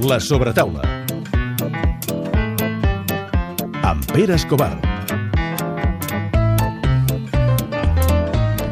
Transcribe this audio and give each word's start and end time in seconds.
La 0.00 0.18
sobretaula. 0.20 0.82
Amb 3.82 4.04
Pere 4.12 4.34
Escobar. 4.34 4.76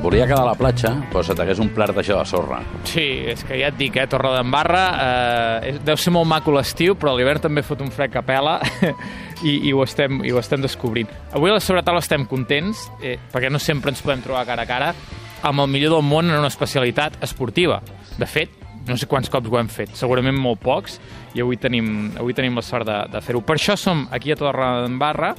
Volia 0.03 0.27
quedar 0.29 0.45
a 0.45 0.47
la 0.47 0.55
platja, 0.55 0.93
però 1.11 1.25
se 1.27 1.35
t'hagués 1.35 1.59
omplert 1.59 1.97
això 1.99 2.21
de 2.21 2.29
sorra. 2.31 2.61
Sí, 2.87 3.03
és 3.33 3.43
que 3.45 3.59
ja 3.59 3.73
et 3.73 3.79
dic, 3.79 3.97
eh, 3.99 4.07
Torredembarra 4.07 4.85
eh, 4.95 5.71
és- 5.73 5.81
deu 5.85 5.97
ser 5.99 6.13
molt 6.15 6.29
maco 6.31 6.53
l'estiu, 6.55 6.95
però 6.95 7.11
a 7.13 7.17
l'hivern 7.19 7.41
també 7.43 7.65
fot 7.67 7.81
un 7.83 7.91
fred 7.91 8.13
que 8.13 8.23
pela 8.23 8.61
i, 9.43 9.57
i, 9.69 9.73
ho 9.75 9.83
estem, 9.83 10.23
i 10.25 10.31
ho 10.31 10.39
estem 10.39 10.63
descobrint. 10.63 11.11
Avui 11.35 11.51
a 11.51 11.55
la 11.59 11.61
sobretaula 11.61 11.99
estem 12.05 12.25
contents, 12.31 12.87
eh, 13.03 13.19
perquè 13.33 13.51
no 13.51 13.59
sempre 13.59 13.91
ens 13.91 14.01
podem 14.05 14.23
trobar 14.23 14.47
cara 14.47 14.63
a 14.63 14.71
cara 14.71 14.95
amb 15.43 15.61
el 15.61 15.69
millor 15.69 15.99
del 15.99 16.07
món 16.07 16.31
en 16.31 16.39
una 16.39 16.49
especialitat 16.55 17.19
esportiva. 17.23 17.83
De 18.17 18.27
fet, 18.31 18.56
no 18.87 18.97
sé 18.97 19.09
quants 19.11 19.31
cops 19.33 19.51
ho 19.51 19.59
hem 19.61 19.71
fet, 19.73 19.95
segurament 19.99 20.37
molt 20.39 20.61
pocs, 20.63 21.01
i 21.35 21.43
avui 21.45 21.59
tenim, 21.61 22.13
avui 22.19 22.35
tenim 22.37 22.57
la 22.57 22.65
sort 22.65 22.87
de, 22.89 22.99
de 23.13 23.23
fer-ho. 23.25 23.43
Per 23.45 23.59
això 23.59 23.77
som 23.81 24.07
aquí 24.15 24.33
a 24.33 24.39
Torredembarra, 24.39 25.35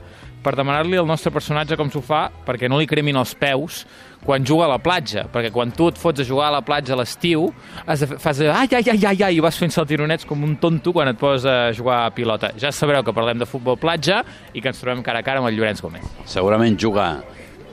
per 0.47 0.55
demanar-li 0.55 0.95
al 0.99 1.07
nostre 1.09 1.31
personatge 1.33 1.75
com 1.75 1.89
s'ho 1.91 1.99
fa 2.05 2.27
perquè 2.45 2.69
no 2.69 2.77
li 2.79 2.87
cremin 2.87 3.17
els 3.19 3.33
peus 3.35 3.81
quan 4.23 4.45
juga 4.47 4.65
a 4.65 4.71
la 4.71 4.77
platja, 4.81 5.25
perquè 5.31 5.51
quan 5.53 5.71
tu 5.75 5.89
et 5.91 5.99
fots 5.99 6.21
a 6.23 6.25
jugar 6.27 6.47
a 6.49 6.55
la 6.57 6.61
platja 6.65 6.95
a 6.95 6.99
l'estiu 6.99 7.49
fas 7.83 8.39
de, 8.39 8.47
ai, 8.47 8.67
ai, 8.71 8.83
ai, 8.93 8.99
ai, 9.11 9.21
ai, 9.27 9.37
i 9.37 9.43
vas 9.43 9.57
fent 9.59 9.73
saltironets 9.73 10.27
com 10.27 10.43
un 10.43 10.55
tonto 10.61 10.93
quan 10.95 11.11
et 11.11 11.19
poses 11.19 11.47
a 11.51 11.71
jugar 11.75 12.03
a 12.05 12.13
pilota. 12.15 12.53
Ja 12.59 12.71
sabreu 12.71 13.03
que 13.03 13.15
parlem 13.15 13.39
de 13.41 13.49
futbol 13.49 13.79
platja 13.79 14.23
i 14.53 14.61
que 14.61 14.71
ens 14.71 14.79
trobem 14.81 15.03
cara 15.05 15.23
a 15.23 15.27
cara 15.27 15.43
amb 15.43 15.51
el 15.51 15.59
Llorenç 15.59 15.83
Gómez. 15.83 16.07
Segurament 16.27 16.79
juga 16.79 17.11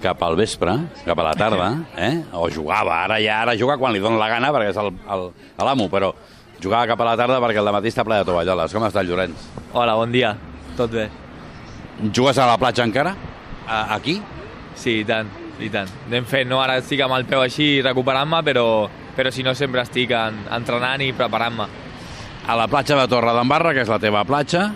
cap 0.04 0.22
al 0.26 0.36
vespre, 0.36 0.74
cap 1.06 1.18
a 1.18 1.24
la 1.24 1.34
tarda, 1.38 1.68
eh? 1.96 2.24
o 2.36 2.48
jugava, 2.52 3.00
ara 3.06 3.16
ja 3.22 3.40
ara 3.42 3.54
juga 3.56 3.78
quan 3.80 3.94
li 3.94 4.02
dona 4.02 4.20
la 4.20 4.28
gana 4.28 4.50
perquè 4.52 4.72
és 4.74 4.80
l'amo, 5.64 5.88
però 5.92 6.12
jugava 6.60 6.90
cap 6.90 7.00
a 7.00 7.06
la 7.08 7.14
tarda 7.16 7.40
perquè 7.40 7.62
el 7.62 7.70
matí 7.72 7.92
està 7.92 8.04
ple 8.04 8.20
de 8.20 8.28
tovalloles. 8.28 8.74
Com 8.74 8.84
està 8.84 9.00
el 9.04 9.08
Llorenç? 9.10 9.46
Hola, 9.72 9.96
bon 9.96 10.12
dia. 10.12 10.34
Tot 10.76 10.92
bé? 10.92 11.08
Jugues 12.10 12.38
a 12.38 12.48
la 12.50 12.58
platja 12.60 12.84
encara? 12.84 13.14
A, 13.66 13.94
aquí? 13.96 14.18
Sí, 14.76 15.00
i 15.00 15.06
tant, 15.08 15.30
i 15.62 15.70
tant. 15.72 15.88
Anem 16.08 16.26
fent, 16.28 16.50
no? 16.50 16.60
Ara 16.60 16.76
estic 16.82 17.00
amb 17.04 17.16
el 17.16 17.24
peu 17.30 17.40
així 17.44 17.78
recuperant-me, 17.84 18.42
però, 18.46 18.66
però 19.16 19.32
si 19.32 19.46
no 19.46 19.54
sempre 19.56 19.84
estic 19.86 20.12
en, 20.16 20.42
entrenant 20.52 21.04
i 21.04 21.12
preparant-me. 21.16 21.68
A 22.44 22.58
la 22.60 22.68
platja 22.68 22.98
de 22.98 23.08
Torredembarra, 23.08 23.72
que 23.72 23.86
és 23.86 23.92
la 23.92 24.00
teva 24.02 24.24
platja, 24.28 24.66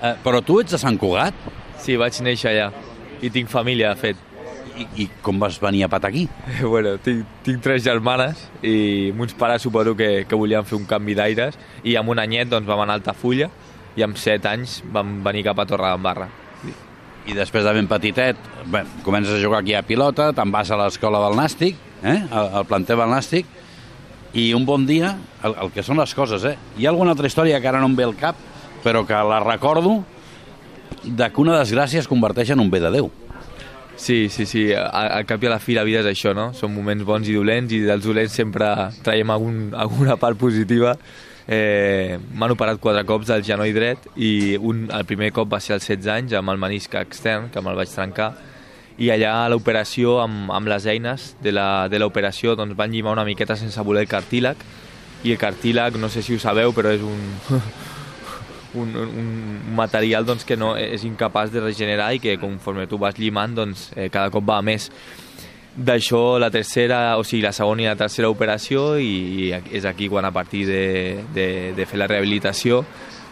eh, 0.00 0.14
però 0.24 0.40
tu 0.40 0.60
ets 0.62 0.72
de 0.72 0.80
Sant 0.80 0.96
Cugat? 1.00 1.36
Sí, 1.80 1.98
vaig 2.00 2.16
néixer 2.24 2.54
allà. 2.54 2.70
I 3.20 3.28
tinc 3.28 3.50
família, 3.52 3.92
de 3.92 4.00
fet. 4.00 4.29
I, 4.78 4.86
i 5.02 5.06
com 5.24 5.40
vas 5.40 5.58
venir 5.60 5.84
a 5.84 5.88
patar 5.92 6.10
aquí? 6.10 6.26
bueno, 6.62 6.96
tinc, 7.02 7.26
tinc 7.46 7.62
tres 7.64 7.82
germanes 7.84 8.46
i 8.62 9.10
mons 9.16 9.34
pares 9.38 9.62
suposo 9.62 9.96
que, 9.98 10.26
que 10.28 10.38
volien 10.38 10.66
fer 10.68 10.78
un 10.78 10.86
canvi 10.88 11.16
d'aires 11.18 11.58
i 11.82 11.96
amb 11.98 12.12
un 12.12 12.22
anyet 12.22 12.50
doncs, 12.52 12.68
vam 12.68 12.84
anar 12.84 12.98
a 12.98 13.00
Altafulla 13.00 13.50
i 13.98 14.04
amb 14.06 14.18
set 14.20 14.46
anys 14.46 14.80
vam 14.92 15.18
venir 15.24 15.44
cap 15.48 15.58
a 15.58 15.66
Torredembarra. 15.68 16.28
I 17.28 17.34
després 17.36 17.66
de 17.66 17.72
ben 17.76 17.88
petitet, 17.90 18.38
bé, 18.72 18.84
comences 19.04 19.36
a 19.36 19.42
jugar 19.42 19.60
aquí 19.60 19.74
a 19.76 19.82
pilota, 19.86 20.30
te'n 20.34 20.52
vas 20.54 20.70
a 20.70 20.78
l'escola 20.80 21.20
del 21.26 21.36
Nàstic, 21.36 21.76
eh? 22.02 22.16
al, 22.30 22.48
al 22.60 22.68
planter 22.68 22.96
del 22.96 23.12
Nàstic, 23.12 23.50
i 24.32 24.52
un 24.54 24.64
bon 24.64 24.86
dia, 24.86 25.16
el, 25.44 25.56
el 25.66 25.72
que 25.74 25.84
són 25.84 26.00
les 26.00 26.14
coses, 26.16 26.46
eh? 26.46 26.54
Hi 26.78 26.86
ha 26.86 26.94
alguna 26.94 27.12
altra 27.12 27.28
història 27.28 27.60
que 27.60 27.68
ara 27.68 27.82
no 27.82 27.90
em 27.90 27.96
ve 27.98 28.06
al 28.06 28.16
cap, 28.18 28.38
però 28.84 29.04
que 29.06 29.18
la 29.26 29.40
recordo, 29.42 29.98
de 31.04 31.28
que 31.28 31.42
una 31.42 31.58
desgràcia 31.58 32.00
es 32.00 32.08
converteix 32.08 32.54
en 32.54 32.62
un 32.62 32.70
bé 32.72 32.80
de 32.80 32.92
Déu. 32.94 33.10
Sí, 34.00 34.30
sí, 34.32 34.46
sí. 34.46 34.62
A- 34.72 35.10
Al 35.18 35.26
cap 35.28 35.42
i 35.44 35.46
a 35.46 35.50
la 35.52 35.58
fi 35.60 35.74
la 35.76 35.84
vida 35.84 36.00
és 36.00 36.06
això, 36.08 36.32
no? 36.34 36.50
Són 36.56 36.72
moments 36.72 37.04
bons 37.04 37.28
i 37.28 37.34
dolents 37.36 37.72
i 37.76 37.82
dels 37.84 38.04
dolents 38.06 38.32
sempre 38.32 38.70
traiem 39.04 39.28
algun, 39.34 39.58
alguna 39.76 40.16
part 40.16 40.38
positiva. 40.40 40.94
Eh, 41.50 42.16
M'han 42.32 42.54
operat 42.54 42.78
quatre 42.80 43.02
cops 43.04 43.26
del 43.28 43.42
genoll 43.44 43.74
dret 43.76 44.06
i 44.16 44.56
un, 44.56 44.86
el 44.94 45.04
primer 45.04 45.32
cop 45.36 45.50
va 45.52 45.60
ser 45.60 45.74
als 45.76 45.88
16 45.90 46.08
anys 46.14 46.32
amb 46.38 46.52
el 46.54 46.60
menisc 46.62 46.94
extern, 46.96 47.50
que 47.52 47.60
me'l 47.60 47.76
vaig 47.76 47.90
trencar, 47.92 48.30
i 49.00 49.10
allà 49.12 49.34
a 49.44 49.48
l'operació, 49.52 50.18
amb, 50.22 50.50
amb 50.52 50.68
les 50.70 50.86
eines 50.86 51.34
de 51.42 51.98
l'operació, 51.98 52.54
doncs 52.56 52.76
van 52.78 52.92
llimar 52.92 53.12
una 53.16 53.24
miqueta 53.28 53.56
sense 53.56 53.80
voler 53.82 54.06
el 54.06 54.08
cartílag, 54.08 54.56
i 55.24 55.32
el 55.34 55.38
cartílag, 55.38 55.96
no 56.00 56.08
sé 56.08 56.22
si 56.22 56.34
ho 56.36 56.40
sabeu, 56.40 56.72
però 56.72 56.92
és 56.94 57.02
un, 57.04 57.18
un, 58.74 58.94
un 58.96 59.74
material 59.76 60.26
doncs, 60.26 60.44
que 60.46 60.56
no 60.56 60.74
és 60.78 61.04
incapaç 61.08 61.50
de 61.54 61.64
regenerar 61.64 62.12
i 62.14 62.22
que 62.22 62.38
conforme 62.40 62.86
tu 62.90 62.98
vas 62.98 63.18
llimant 63.18 63.54
doncs, 63.56 63.90
eh, 63.96 64.08
cada 64.12 64.30
cop 64.30 64.46
va 64.46 64.60
més. 64.62 64.90
D'això 65.76 66.38
la 66.42 66.50
tercera, 66.50 67.16
o 67.16 67.24
sigui 67.24 67.44
la 67.44 67.54
segona 67.54 67.84
i 67.84 67.88
la 67.88 67.96
tercera 67.96 68.28
operació 68.30 68.98
i, 68.98 69.52
és 69.70 69.86
aquí 69.86 70.10
quan 70.10 70.26
a 70.26 70.34
partir 70.34 70.66
de, 70.66 70.84
de, 71.34 71.48
de 71.76 71.86
fer 71.86 72.00
la 72.02 72.10
rehabilitació 72.10 72.84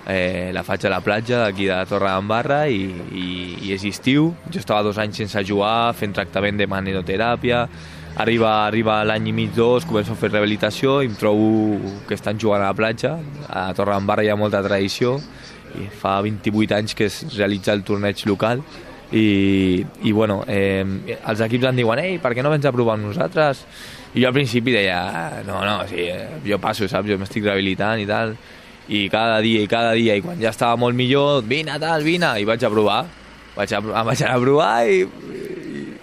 eh, 0.09 0.51
la 0.55 0.65
faig 0.65 0.87
a 0.87 0.91
la 0.91 1.03
platja 1.05 1.43
d'aquí 1.43 1.69
de 1.69 1.77
Torre 1.87 2.09
d'Embarra 2.09 2.63
i, 2.73 2.81
i, 3.13 3.29
i 3.69 3.75
és 3.77 3.85
estiu. 3.85 4.33
Jo 4.49 4.63
estava 4.63 4.83
dos 4.87 4.99
anys 4.99 5.21
sense 5.21 5.45
jugar 5.45 5.93
fent 5.99 6.17
tractament 6.17 6.57
de 6.59 6.67
magnetoteràpia 6.71 7.67
arriba, 8.17 8.67
arriba 8.67 9.03
l'any 9.05 9.29
i 9.29 9.33
mig, 9.33 9.53
dos, 9.57 9.87
començo 9.89 10.15
a 10.15 10.19
fer 10.19 10.31
rehabilitació 10.33 11.01
i 11.03 11.11
em 11.11 11.15
trobo 11.19 11.79
que 12.09 12.17
estan 12.17 12.39
jugant 12.41 12.63
a 12.63 12.71
la 12.73 12.77
platja. 12.79 13.17
A 13.49 13.69
Torre 13.77 13.95
d'Embarra 13.95 14.25
hi 14.25 14.33
ha 14.33 14.37
molta 14.39 14.63
tradició 14.65 15.19
i 15.79 15.89
fa 15.93 16.21
28 16.25 16.75
anys 16.79 16.95
que 16.97 17.09
es 17.11 17.23
realitza 17.37 17.75
el 17.77 17.85
torneig 17.85 18.25
local. 18.27 18.63
I, 19.09 19.85
i 20.05 20.13
bueno, 20.13 20.43
eh, 20.47 20.85
els 21.17 21.41
equips 21.41 21.71
em 21.71 21.79
diuen 21.81 22.01
ei, 22.03 22.19
per 22.21 22.35
què 22.37 22.43
no 22.45 22.53
vens 22.53 22.67
a 22.69 22.73
provar 22.75 22.99
amb 22.99 23.09
nosaltres? 23.09 23.63
I 24.13 24.21
jo 24.21 24.29
al 24.29 24.35
principi 24.37 24.73
deia, 24.73 24.99
"Ah, 25.01 25.43
no, 25.47 25.63
no, 25.65 25.87
sí, 25.89 26.09
eh, 26.09 26.41
jo 26.45 26.59
passo, 26.59 26.89
saps, 26.89 27.09
jo 27.09 27.17
m'estic 27.17 27.45
rehabilitant 27.45 28.01
i 28.01 28.07
tal, 28.07 28.37
i 28.89 29.09
cada 29.09 29.41
dia 29.41 29.63
i 29.63 29.67
cada 29.69 29.93
dia, 29.95 30.17
i 30.17 30.21
quan 30.25 30.41
ja 30.41 30.51
estava 30.51 30.77
molt 30.77 30.97
millor, 30.97 31.43
vine, 31.43 31.79
tal, 31.81 32.03
vine, 32.03 32.41
i 32.41 32.45
vaig 32.45 32.65
a 32.65 32.71
provar, 32.71 33.07
vaig, 33.57 33.73
a, 33.73 33.79
em 33.79 34.07
vaig 34.07 34.23
anar 34.23 34.37
a 34.37 34.41
provar 34.41 34.87
i, 34.89 35.03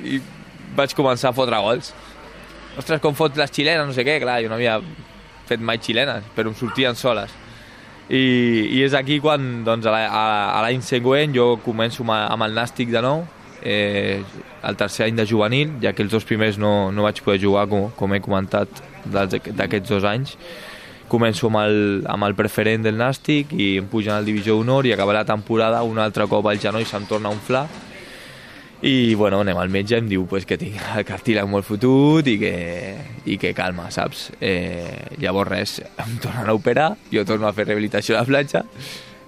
i, 0.06 0.16
i 0.16 0.22
vaig 0.76 0.94
començar 0.98 1.30
a 1.32 1.34
fotre 1.38 1.58
gols. 1.64 1.94
Ostres, 2.78 3.00
com 3.02 3.16
fot 3.16 3.38
les 3.40 3.52
xilenes, 3.56 3.88
no 3.88 3.94
sé 3.96 4.04
què, 4.04 4.18
clar, 4.22 4.42
jo 4.44 4.50
no 4.52 4.56
havia 4.60 4.80
fet 5.48 5.62
mai 5.64 5.78
xilenes, 5.80 6.24
però 6.36 6.52
em 6.52 6.56
sortien 6.60 6.96
soles. 7.00 7.32
I, 8.10 8.20
i 8.78 8.82
és 8.86 8.94
aquí 8.94 9.20
quan 9.20 9.64
doncs, 9.66 9.86
a 9.88 9.92
la- 9.94 10.10
a- 10.10 10.52
a 10.60 10.62
l'any 10.62 10.82
següent 10.86 11.34
jo 11.34 11.56
començo 11.66 12.04
amb, 12.06 12.44
el 12.46 12.54
Nàstic 12.54 12.92
de 12.94 13.02
nou 13.02 13.24
eh, 13.64 14.22
el 14.62 14.76
tercer 14.78 15.08
any 15.08 15.16
de 15.18 15.26
juvenil 15.26 15.72
ja 15.82 15.94
que 15.94 16.04
els 16.04 16.12
dos 16.12 16.24
primers 16.26 16.60
no, 16.62 16.92
no 16.92 17.02
vaig 17.08 17.24
poder 17.26 17.40
jugar 17.42 17.66
com, 17.68 17.88
com 17.98 18.14
he 18.14 18.20
comentat 18.22 18.70
d'aquests 19.10 19.90
dos 19.90 20.04
anys. 20.06 20.36
Començo 21.10 21.48
amb 21.48 21.58
el, 21.64 22.04
amb 22.10 22.26
el 22.26 22.36
preferent 22.38 22.84
del 22.86 22.98
Nàstic 22.98 23.54
i 23.54 23.78
em 23.80 23.88
pugen 23.90 24.14
al 24.14 24.26
Divisió 24.26 24.56
d'Honor 24.58 24.86
i 24.86 24.94
acaba 24.94 25.14
la 25.14 25.26
temporada 25.26 25.82
un 25.86 25.98
altre 26.02 26.28
cop 26.28 26.46
al 26.50 26.60
genoll 26.62 26.86
se'm 26.86 27.06
torna 27.10 27.30
a 27.30 27.34
inflar 27.38 27.66
i 28.86 29.16
bueno, 29.16 29.40
anem 29.42 29.58
al 29.58 29.72
metge 29.74 29.98
em 29.98 30.06
diu 30.06 30.28
pues, 30.30 30.46
que 30.46 30.60
tinc 30.62 30.78
el 30.94 31.06
cartílag 31.08 31.48
molt 31.50 31.66
fotut 31.66 32.28
i 32.30 32.36
que, 32.38 32.54
i 33.26 33.38
que 33.42 33.50
calma, 33.58 33.88
saps? 33.90 34.28
Eh, 34.38 35.18
llavors 35.18 35.50
res, 35.50 35.74
em 36.04 36.20
tornen 36.22 36.52
a 36.52 36.54
operar, 36.54 36.92
jo 37.10 37.24
torno 37.26 37.50
a 37.50 37.54
fer 37.58 37.66
rehabilitació 37.66 38.14
a 38.14 38.22
la 38.22 38.30
platja 38.30 38.62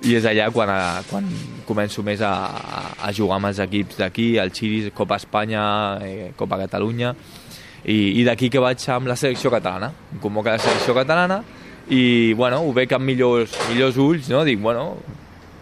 i 0.05 0.13
és 0.13 0.27
allà 0.29 0.51
quan, 0.53 0.69
a, 0.69 1.01
quan 1.09 1.25
començo 1.65 2.03
més 2.05 2.21
a, 2.21 2.35
a, 2.53 2.81
a 3.07 3.13
jugar 3.17 3.39
amb 3.39 3.49
els 3.49 3.61
equips 3.65 3.97
d'aquí, 3.97 4.27
el 4.37 4.53
Xiris, 4.53 4.91
Copa 4.93 5.17
Espanya, 5.17 5.63
eh, 6.05 6.29
Copa 6.37 6.61
Catalunya 6.61 7.15
i, 7.81 8.21
i 8.21 8.27
d'aquí 8.27 8.51
que 8.53 8.61
vaig 8.61 8.85
amb 8.93 9.09
la 9.09 9.17
selecció 9.17 9.49
catalana, 9.49 9.89
em 10.13 10.21
convoca 10.21 10.53
la 10.53 10.61
selecció 10.61 10.93
catalana 10.93 11.41
i 11.89 12.33
bueno, 12.37 12.61
ho 12.61 12.77
veig 12.77 12.93
amb 12.93 13.09
millors, 13.09 13.57
millors 13.71 13.97
ulls, 13.97 14.29
no? 14.29 14.45
Dic, 14.45 14.61
bueno, 14.61 14.91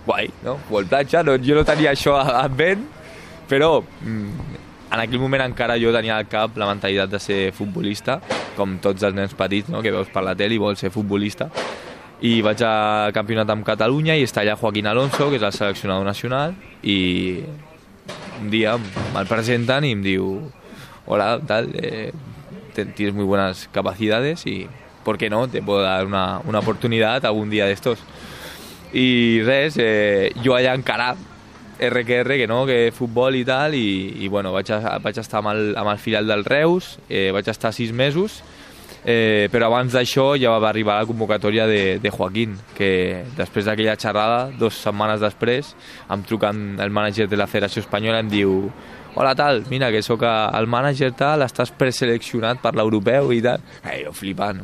guai, 0.04 0.28
no? 0.44 0.60
Vol 0.68 0.92
platja, 0.92 1.24
no, 1.24 1.40
jo 1.40 1.56
no 1.56 1.64
tenia 1.64 1.96
això 1.96 2.20
en 2.20 2.60
ment, 2.60 2.86
però 3.50 3.80
mm, 3.82 4.60
en 4.96 5.02
aquell 5.02 5.22
moment 5.22 5.44
encara 5.46 5.78
jo 5.82 5.92
tenia 5.96 6.18
al 6.18 6.28
cap 6.32 6.58
la 6.58 6.70
mentalitat 6.70 7.12
de 7.12 7.20
ser 7.20 7.40
futbolista, 7.56 8.20
com 8.56 8.78
tots 8.84 9.04
els 9.04 9.16
nens 9.18 9.34
petits 9.36 9.72
no? 9.74 9.82
que 9.84 9.92
veus 9.92 10.12
per 10.14 10.24
la 10.24 10.36
tele 10.38 10.56
i 10.56 10.62
vols 10.62 10.80
ser 10.80 10.92
futbolista. 10.94 11.50
I 12.26 12.40
vaig 12.46 12.62
al 12.64 13.12
campionat 13.14 13.50
amb 13.52 13.66
Catalunya 13.68 14.16
i 14.16 14.24
està 14.24 14.42
allà 14.42 14.56
Joaquín 14.56 14.88
Alonso, 14.88 15.28
que 15.30 15.40
és 15.40 15.44
el 15.44 15.54
seleccionador 15.54 16.08
nacional, 16.08 16.56
i 16.82 17.44
un 18.40 18.50
dia 18.52 18.78
me'l 18.78 19.28
presenten 19.28 19.86
i 19.88 19.92
em 19.96 20.02
diu 20.04 20.30
hola, 21.06 21.40
tal, 21.48 21.70
eh, 21.76 22.12
tienes 22.96 23.14
muy 23.14 23.26
buenas 23.26 23.70
capacidades 23.72 24.46
y 24.46 24.68
¿por 25.04 25.18
qué 25.18 25.30
no? 25.30 25.48
Te 25.48 25.62
puedo 25.62 25.82
dar 25.82 26.06
una, 26.06 26.42
una 26.46 26.60
oportunidad 26.60 27.26
algún 27.26 27.50
día 27.50 27.66
de 27.66 27.74
estos. 27.74 28.00
I 28.94 29.42
res, 29.44 29.76
eh, 29.78 30.32
jo 30.44 30.56
allà 30.56 30.74
encarar 30.74 31.16
RQR, 31.80 32.38
que 32.40 32.48
no, 32.48 32.64
que 32.66 32.92
futbol 32.96 33.36
i 33.36 33.46
tal, 33.48 33.76
i, 33.76 34.24
i 34.24 34.30
bueno, 34.32 34.54
vaig, 34.56 34.72
a, 34.72 34.98
vaig 35.04 35.20
estar 35.22 35.42
amb 35.42 35.54
el, 35.54 35.64
amb 35.78 35.92
el 35.92 36.02
filial 36.02 36.28
del 36.28 36.46
Reus, 36.46 36.96
eh, 37.10 37.32
vaig 37.36 37.50
estar 37.52 37.74
sis 37.76 37.92
mesos, 37.92 38.42
eh, 39.06 39.48
però 39.54 39.70
abans 39.70 39.94
d'això 39.94 40.34
ja 40.42 40.56
va 40.58 40.70
arribar 40.72 41.00
la 41.02 41.10
convocatòria 41.10 41.68
de, 41.70 41.98
de 42.02 42.12
Joaquín, 42.12 42.58
que 42.78 43.24
després 43.38 43.70
d'aquella 43.70 43.98
xerrada, 44.00 44.50
dues 44.58 44.82
setmanes 44.82 45.22
després, 45.24 45.76
em 46.10 46.26
truca 46.26 46.52
el 46.52 46.92
mànager 46.92 47.30
de 47.30 47.40
la 47.40 47.48
Federació 47.48 47.86
Espanyola 47.86 48.22
i 48.22 48.26
em 48.26 48.34
diu 48.34 48.58
hola 49.16 49.32
tal, 49.36 49.64
mira 49.72 49.92
que 49.92 50.02
sóc 50.04 50.26
el 50.28 50.68
mànager 50.68 51.14
tal, 51.16 51.46
estàs 51.46 51.72
preseleccionat 51.72 52.60
per 52.64 52.76
l'europeu 52.76 53.32
i 53.32 53.40
tal. 53.46 53.64
Eh, 53.86 54.02
jo 54.04 54.12
flipant. 54.16 54.60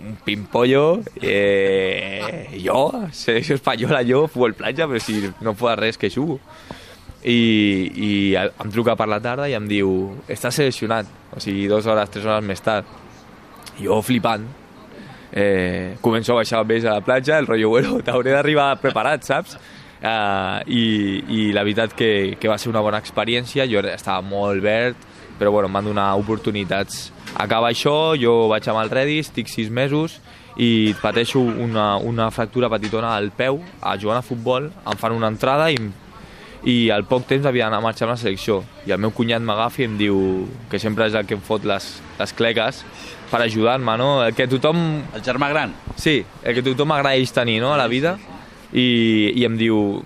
Un 0.00 0.16
pimpollo, 0.24 1.02
eh, 1.20 2.48
jo, 2.64 2.90
selecció 3.12 3.58
espanyola, 3.58 4.00
jo, 4.06 4.24
futbol 4.28 4.54
platja, 4.56 4.86
però 4.88 5.00
si 5.02 5.18
no 5.44 5.52
fos 5.58 5.76
res 5.76 6.00
que 6.00 6.08
jugo. 6.10 6.38
I, 7.20 7.36
i 8.00 8.10
em 8.38 8.70
truca 8.72 8.94
per 8.96 9.10
la 9.12 9.18
tarda 9.20 9.48
i 9.50 9.56
em 9.58 9.66
diu, 9.68 9.90
estàs 10.24 10.56
seleccionat, 10.56 11.10
o 11.36 11.42
sigui, 11.44 11.66
dues 11.68 11.84
hores, 11.84 12.08
tres 12.14 12.24
hores 12.24 12.46
més 12.48 12.64
tard. 12.64 12.88
Jo 13.76 14.00
flipant, 14.04 14.46
eh, 15.32 15.96
començo 16.00 16.32
a 16.32 16.40
baixar 16.40 16.64
més 16.64 16.84
a 16.84 16.96
la 16.96 17.04
platja, 17.04 17.38
el 17.38 17.46
rotllo, 17.46 17.68
bueno, 17.76 18.00
t'hauré 18.06 18.32
d'arribar 18.34 18.72
preparat, 18.80 19.28
saps? 19.28 19.58
Uh, 20.00 20.64
i, 20.64 20.84
i 21.28 21.40
la 21.52 21.60
veritat 21.60 21.92
que, 21.92 22.38
que 22.40 22.48
va 22.48 22.56
ser 22.56 22.70
una 22.70 22.80
bona 22.80 23.02
experiència, 23.02 23.66
jo 23.68 23.82
estava 23.84 24.24
molt 24.24 24.62
verd, 24.64 24.96
però 25.36 25.52
bueno, 25.52 25.68
em 25.68 25.76
van 25.76 25.90
donar 25.90 26.06
oportunitats. 26.16 27.10
Acaba 27.38 27.70
això, 27.70 28.16
jo 28.18 28.48
vaig 28.50 28.66
amb 28.68 28.82
el 28.82 28.90
Redis, 28.90 29.28
estic 29.28 29.48
sis 29.48 29.70
mesos 29.70 30.18
i 30.58 30.94
pateixo 31.00 31.40
una, 31.40 31.94
una 31.96 32.30
fractura 32.34 32.68
petitona 32.68 33.14
al 33.14 33.30
peu 33.30 33.60
a 33.80 33.96
jugar 33.98 34.18
a 34.18 34.26
futbol, 34.26 34.66
em 34.70 34.98
fan 34.98 35.14
una 35.14 35.30
entrada 35.30 35.70
i, 35.70 35.78
i 36.66 36.74
al 36.90 37.06
poc 37.08 37.28
temps 37.30 37.46
havia 37.46 37.68
d'anar 37.68 37.78
a 37.78 37.86
marxar 37.86 38.08
amb 38.08 38.16
la 38.16 38.20
selecció. 38.20 38.60
I 38.86 38.92
el 38.96 39.00
meu 39.00 39.14
cunyat 39.14 39.44
m'agafa 39.46 39.84
i 39.84 39.86
em 39.86 39.96
diu, 40.00 40.18
que 40.70 40.82
sempre 40.82 41.06
és 41.06 41.14
el 41.14 41.28
que 41.28 41.38
em 41.38 41.44
fot 41.44 41.64
les, 41.68 41.86
les 42.18 42.34
cleques, 42.36 42.82
per 43.30 43.40
ajudar-me, 43.44 43.94
no? 44.00 44.10
El 44.26 44.34
que 44.34 44.48
tothom... 44.50 44.82
El 45.14 45.22
germà 45.24 45.48
gran? 45.52 45.72
Sí, 45.96 46.18
el 46.42 46.58
que 46.58 46.66
tothom 46.66 46.92
agraeix 46.96 47.32
tenir, 47.32 47.60
no?, 47.62 47.72
a 47.72 47.78
la 47.78 47.86
vida. 47.86 48.18
Y, 48.72 49.32
y 49.34 49.44
em 49.46 49.56
diu, 49.58 50.02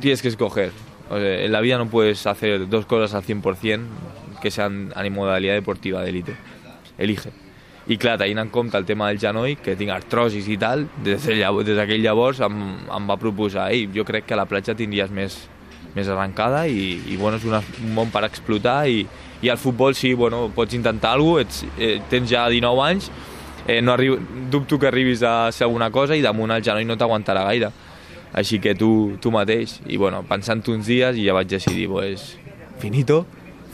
tienes 0.00 0.22
que 0.22 0.28
escoger. 0.28 0.72
O 1.10 1.18
sea, 1.20 1.44
en 1.44 1.52
la 1.52 1.60
vida 1.60 1.78
no 1.78 1.86
puedes 1.86 2.26
hacer 2.26 2.68
dos 2.68 2.86
cosas 2.86 3.14
al 3.14 3.22
100% 3.22 4.23
que 4.44 4.52
sean 4.52 4.92
en 4.92 5.12
modalidad 5.12 5.56
deportiva 5.56 6.04
d'élite. 6.04 6.36
Elige. 7.00 7.32
I 7.88 7.96
clar, 8.00 8.18
tenint 8.20 8.40
en 8.40 8.50
compte 8.52 8.76
el 8.76 8.84
tema 8.84 9.08
del 9.08 9.18
genoll, 9.20 9.56
que 9.60 9.74
tinc 9.76 9.92
artrosis 9.92 10.46
i 10.52 10.56
tal, 10.60 10.86
des 11.04 11.24
d'aquell 11.24 11.64
des 11.64 12.04
llavors 12.04 12.40
em, 12.44 12.60
em 12.84 13.08
va 13.08 13.16
proposar, 13.20 13.70
ei, 13.72 13.88
jo 13.92 14.04
crec 14.08 14.28
que 14.28 14.36
a 14.36 14.40
la 14.40 14.46
platja 14.48 14.76
tindries 14.76 15.12
més, 15.12 15.36
més 15.96 16.08
arrencada 16.08 16.64
i, 16.68 17.00
i 17.12 17.18
bueno, 17.20 17.40
és 17.40 17.44
una, 17.48 17.60
un 17.84 17.92
món 17.96 18.12
per 18.12 18.24
explotar 18.28 18.82
i, 18.88 19.04
i 19.44 19.52
al 19.52 19.60
futbol 19.60 19.96
sí, 19.96 20.14
bueno, 20.16 20.46
pots 20.54 20.76
intentar 20.76 21.12
alguna 21.18 21.44
cosa, 21.44 21.66
ets, 21.66 21.80
eh, 21.80 21.98
tens 22.08 22.30
ja 22.30 22.46
19 22.48 22.84
anys, 22.88 23.10
eh, 23.66 23.80
no 23.82 23.92
arribo, 23.92 24.16
dubto 24.52 24.78
que 24.78 24.88
arribis 24.88 25.24
a 25.24 25.50
ser 25.52 25.68
alguna 25.68 25.90
cosa 25.92 26.16
i 26.16 26.24
damunt 26.24 26.56
el 26.56 26.64
genoll 26.64 26.88
no 26.88 26.96
t'aguantarà 27.00 27.44
gaire 27.48 27.72
així 28.34 28.58
que 28.58 28.74
tu, 28.74 29.16
tu 29.22 29.30
mateix. 29.30 29.78
I 29.86 29.96
bueno, 29.96 30.24
pensant 30.26 30.64
uns 30.72 30.88
dies 30.90 31.16
i 31.16 31.28
ja 31.28 31.36
vaig 31.36 31.48
decidir, 31.48 31.86
pues, 31.88 32.34
finito, 32.82 33.22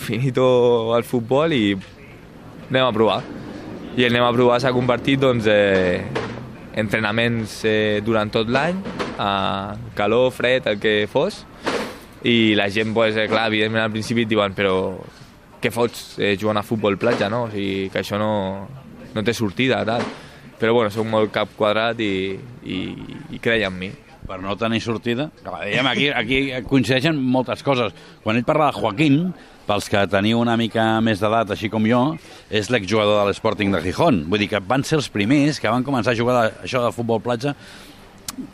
finito 0.01 0.97
el 0.97 1.05
futbol 1.07 1.53
i 1.55 1.77
anem 2.71 2.87
a 2.87 2.93
provar. 2.95 3.21
I 3.97 4.07
el 4.07 4.15
anem 4.15 4.27
a 4.27 4.33
provar 4.35 4.59
s'ha 4.63 4.73
convertit, 4.75 5.21
doncs, 5.23 5.47
eh, 5.51 6.03
entrenaments 6.81 7.61
eh, 7.69 8.01
durant 8.07 8.31
tot 8.33 8.51
l'any, 8.51 8.79
a 9.21 9.31
calor, 9.99 10.31
fred, 10.33 10.69
el 10.71 10.79
que 10.81 10.95
fos, 11.11 11.43
i 12.25 12.55
la 12.57 12.69
gent, 12.73 12.95
pues, 12.97 13.17
eh, 13.17 13.27
clar, 13.31 13.49
evidentment 13.51 13.85
al 13.85 13.95
principi 13.95 14.25
et 14.25 14.31
diuen, 14.31 14.55
però 14.57 14.75
què 15.61 15.73
fots 15.75 16.19
eh, 16.19 16.37
jugant 16.41 16.61
a 16.61 16.67
futbol 16.67 16.97
platja, 17.01 17.29
no? 17.33 17.45
O 17.49 17.51
sigui, 17.53 17.89
que 17.93 18.01
això 18.03 18.21
no, 18.21 18.33
no 19.15 19.25
té 19.27 19.35
sortida, 19.37 19.83
tal. 19.89 20.05
Però 20.61 20.75
bueno, 20.77 20.93
soc 20.93 21.09
molt 21.09 21.33
cap 21.33 21.53
quadrat 21.57 22.01
i, 22.05 22.37
i, 22.65 22.81
i 23.33 23.41
creia 23.41 23.71
en 23.73 23.79
mi 23.81 23.91
per 24.31 24.39
no 24.39 24.55
tenir 24.55 24.79
sortida. 24.85 25.29
Diguem, 25.43 25.89
aquí, 25.91 26.07
aquí 26.15 26.41
coincideixen 26.71 27.19
moltes 27.19 27.65
coses. 27.67 27.95
Quan 28.23 28.39
ell 28.39 28.47
parla 28.47 28.69
de 28.71 28.79
Joaquín, 28.79 29.17
pels 29.67 29.91
que 29.91 30.05
teniu 30.11 30.39
una 30.39 30.55
mica 30.59 30.85
més 31.03 31.19
d'edat, 31.23 31.51
així 31.51 31.71
com 31.73 31.87
jo, 31.87 32.05
és 32.47 32.71
l'exjugador 32.71 33.25
de 33.25 33.29
l'Sporting 33.31 33.75
de 33.75 33.83
Gijón. 33.83 34.25
Vull 34.31 34.45
dir 34.45 34.53
que 34.53 34.63
van 34.63 34.87
ser 34.87 35.01
els 35.01 35.11
primers 35.11 35.59
que 35.59 35.71
van 35.71 35.87
començar 35.87 36.15
a 36.15 36.21
jugar 36.21 36.45
això 36.63 36.85
de 36.85 36.95
futbol 36.95 37.23
platja 37.25 37.57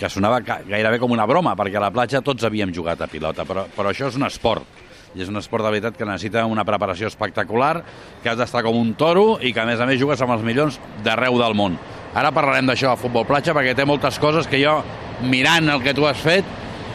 que 0.01 0.09
sonava 0.09 0.41
gairebé 0.41 0.99
com 0.99 1.13
una 1.13 1.29
broma, 1.29 1.53
perquè 1.59 1.77
a 1.77 1.85
la 1.85 1.93
platja 1.93 2.25
tots 2.25 2.49
havíem 2.49 2.73
jugat 2.75 3.05
a 3.05 3.11
pilota, 3.13 3.45
però, 3.45 3.67
però 3.77 3.93
això 3.93 4.09
és 4.09 4.17
un 4.17 4.25
esport 4.27 4.85
i 5.17 5.23
és 5.25 5.31
un 5.33 5.39
esport 5.41 5.65
de 5.65 5.71
veritat 5.73 5.97
que 5.97 6.05
necessita 6.05 6.45
una 6.49 6.65
preparació 6.69 7.09
espectacular, 7.09 7.81
que 8.23 8.29
has 8.29 8.37
d'estar 8.37 8.63
com 8.67 8.77
un 8.77 8.93
toro 9.01 9.39
i 9.41 9.53
que 9.53 9.63
a 9.63 9.69
més 9.69 9.81
a 9.81 9.87
més 9.89 10.01
jugues 10.01 10.21
amb 10.21 10.35
els 10.35 10.45
millors 10.45 10.81
d'arreu 11.05 11.39
del 11.41 11.57
món. 11.57 11.79
Ara 12.17 12.33
parlarem 12.37 12.69
d'això 12.69 12.93
a 12.93 13.01
futbol 13.01 13.25
platja 13.29 13.55
perquè 13.57 13.73
té 13.77 13.87
moltes 13.89 14.21
coses 14.21 14.49
que 14.49 14.61
jo, 14.61 14.79
mirant 15.23 15.71
el 15.73 15.83
que 15.85 15.95
tu 15.97 16.07
has 16.09 16.21
fet, 16.21 16.45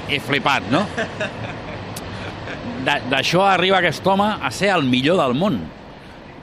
he 0.10 0.20
flipat, 0.22 0.70
no? 0.74 0.86
D'això 2.86 3.46
arriba 3.46 3.80
aquest 3.80 4.06
home 4.08 4.28
a 4.42 4.52
ser 4.54 4.72
el 4.76 4.84
millor 4.90 5.22
del 5.22 5.38
món. 5.38 5.62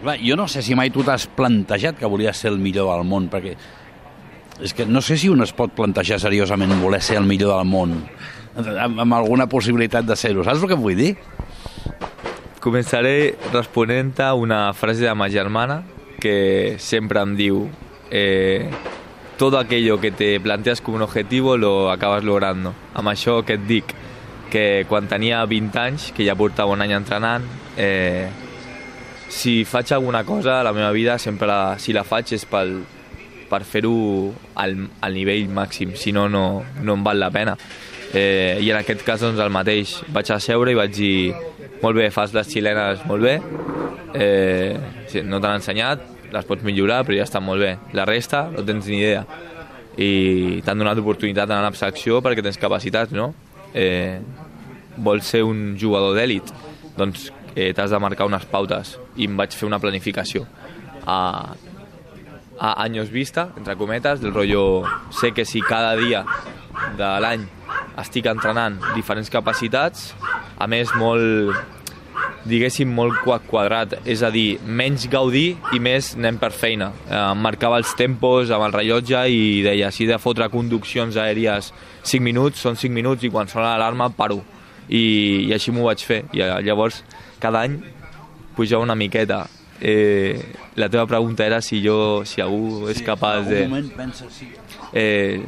Clar, 0.03 0.17
jo 0.23 0.37
no 0.39 0.47
sé 0.47 0.63
si 0.63 0.77
mai 0.79 0.93
tu 0.95 1.03
t'has 1.03 1.27
plantejat 1.35 1.99
que 1.99 2.07
volies 2.07 2.39
ser 2.39 2.53
el 2.53 2.61
millor 2.63 2.93
del 2.93 3.07
món, 3.09 3.27
perquè 3.33 3.57
és 4.63 4.75
que 4.75 4.87
no 4.87 5.03
sé 5.03 5.17
si 5.19 5.29
un 5.31 5.43
es 5.43 5.53
pot 5.55 5.71
plantejar 5.75 6.19
seriosament 6.19 6.75
voler 6.83 6.99
ser 7.03 7.19
el 7.21 7.27
millor 7.27 7.55
del 7.55 7.67
món 7.71 7.93
amb, 8.59 9.01
amb 9.01 9.15
alguna 9.15 9.47
possibilitat 9.47 10.07
de 10.07 10.17
ser-ho. 10.17 10.45
Saps 10.45 10.63
el 10.63 10.71
que 10.71 10.79
vull 10.79 10.99
dir? 10.99 11.13
Començaré 12.63 13.37
responent 13.53 14.17
a 14.25 14.33
una 14.35 14.73
frase 14.75 15.07
de 15.07 15.15
ma 15.15 15.29
germana 15.31 15.83
que 16.19 16.77
sempre 16.83 17.23
em 17.23 17.37
diu 17.39 17.69
eh, 18.11 18.67
todo 19.39 19.59
aquello 19.59 20.01
que 20.01 20.11
te 20.11 20.41
planteas 20.41 20.81
como 20.81 20.97
un 20.97 21.03
objetivo 21.03 21.57
lo 21.57 21.91
acabas 21.91 22.25
logrando. 22.25 22.75
Amb 22.93 23.09
això 23.15 23.39
que 23.47 23.55
et 23.55 23.65
dic 23.65 23.95
que 24.51 24.85
quan 24.91 25.07
tenia 25.09 25.45
20 25.47 25.79
anys, 25.79 26.11
que 26.13 26.27
ja 26.27 26.35
portava 26.35 26.75
un 26.75 26.83
any 26.83 26.93
entrenant, 26.97 27.47
eh, 27.77 28.27
si 29.29 29.63
faig 29.65 29.93
alguna 29.95 30.25
cosa 30.25 30.59
a 30.61 30.65
la 30.65 30.73
meva 30.73 30.91
vida, 30.91 31.19
sempre 31.19 31.47
la, 31.47 31.79
si 31.79 31.95
la 31.95 32.03
faig 32.05 32.35
és 32.35 32.45
pel, 32.51 32.81
per 33.49 33.63
fer-ho 33.65 33.95
al, 34.59 34.75
al 35.01 35.15
nivell 35.15 35.47
màxim, 35.55 35.95
si 35.95 36.13
no, 36.13 36.27
no, 36.29 36.65
no 36.83 36.99
em 36.99 37.07
val 37.07 37.23
la 37.23 37.31
pena. 37.31 37.55
Eh, 38.13 38.59
I 38.59 38.73
en 38.73 38.81
aquest 38.81 39.07
cas, 39.07 39.23
doncs, 39.23 39.39
el 39.39 39.55
mateix. 39.55 40.01
Vaig 40.11 40.33
a 40.35 40.41
seure 40.43 40.75
i 40.75 40.79
vaig 40.79 40.95
dir, 40.97 41.35
molt 41.83 42.01
bé, 42.01 42.11
fas 42.11 42.35
les 42.35 42.51
xilenes 42.51 43.07
molt 43.07 43.23
bé, 43.23 43.39
eh, 44.19 45.23
no 45.29 45.39
t'han 45.39 45.61
ensenyat, 45.61 46.18
les 46.33 46.49
pots 46.49 46.65
millorar, 46.67 47.03
però 47.07 47.19
ja 47.19 47.27
està 47.27 47.41
molt 47.43 47.63
bé. 47.63 47.77
La 47.97 48.07
resta 48.09 48.47
no 48.53 48.65
tens 48.67 48.89
ni 48.91 49.01
idea. 49.01 49.25
I 49.99 50.61
t'han 50.67 50.79
donat 50.79 51.01
oportunitat 51.01 51.51
d'anar 51.51 51.73
a 51.73 51.79
secció 51.79 52.23
perquè 52.23 52.45
tens 52.45 52.61
capacitats, 52.61 53.13
no? 53.13 53.33
Eh, 53.75 54.21
vols 54.97 55.27
ser 55.27 55.43
un 55.47 55.77
jugador 55.79 56.15
d'èlit? 56.17 56.53
Doncs 56.99 57.31
eh, 57.55 57.73
t'has 57.75 57.91
de 57.91 57.99
marcar 58.03 58.27
unes 58.29 58.45
pautes 58.51 58.97
i 59.17 59.27
em 59.27 59.37
vaig 59.39 59.55
fer 59.55 59.67
una 59.67 59.81
planificació 59.83 60.47
a, 61.09 61.55
a 62.59 62.73
anys 62.85 63.11
vista, 63.11 63.49
entre 63.57 63.77
cometes, 63.77 64.21
del 64.21 64.35
rotllo 64.35 64.85
sé 65.11 65.33
que 65.33 65.45
si 65.45 65.61
cada 65.61 65.97
dia 65.97 66.25
de 66.99 67.09
l'any 67.25 67.47
estic 67.99 68.29
entrenant 68.31 68.79
diferents 68.95 69.31
capacitats, 69.33 70.13
a 70.59 70.69
més 70.71 70.93
molt 70.99 71.57
diguéssim, 72.47 72.91
molt 72.95 73.23
quadrat, 73.49 73.97
és 74.09 74.23
a 74.23 74.31
dir, 74.35 74.59
menys 74.65 75.09
gaudir 75.11 75.57
i 75.75 75.81
més 75.83 76.13
anem 76.17 76.39
per 76.41 76.53
feina. 76.55 76.93
Eh, 77.09 77.19
marcava 77.35 77.81
els 77.81 77.95
tempos 77.99 78.53
amb 78.55 78.69
el 78.69 78.77
rellotge 78.77 79.25
i 79.33 79.43
deia, 79.67 79.91
si 79.95 80.07
de 80.09 80.19
fotre 80.23 80.49
conduccions 80.53 81.19
aèries 81.19 81.73
5 82.05 82.23
minuts, 82.25 82.63
són 82.63 82.79
5 82.79 82.95
minuts 82.95 83.27
i 83.27 83.33
quan 83.33 83.51
sona 83.51 83.75
l'alarma 83.75 84.11
paro. 84.15 84.41
I, 84.89 85.49
I 85.49 85.53
així 85.57 85.75
m'ho 85.75 85.85
vaig 85.89 86.05
fer. 86.05 86.23
I 86.33 86.45
eh, 86.45 86.51
llavors, 86.65 87.03
cada 87.43 87.67
any 87.67 87.79
pujava 88.57 88.87
una 88.87 88.97
miqueta. 88.99 89.45
Eh, 89.81 90.39
la 90.75 90.89
teva 90.91 91.07
pregunta 91.07 91.47
era 91.47 91.61
si 91.63 91.83
jo, 91.85 92.25
si 92.27 92.43
algú 92.43 92.89
és 92.91 93.03
capaç 93.07 93.47
de... 93.47 93.63
En 93.67 93.71
moment 93.71 93.93
pensa, 93.95 94.27
sí. 94.33 94.49
Eh, 94.97 95.45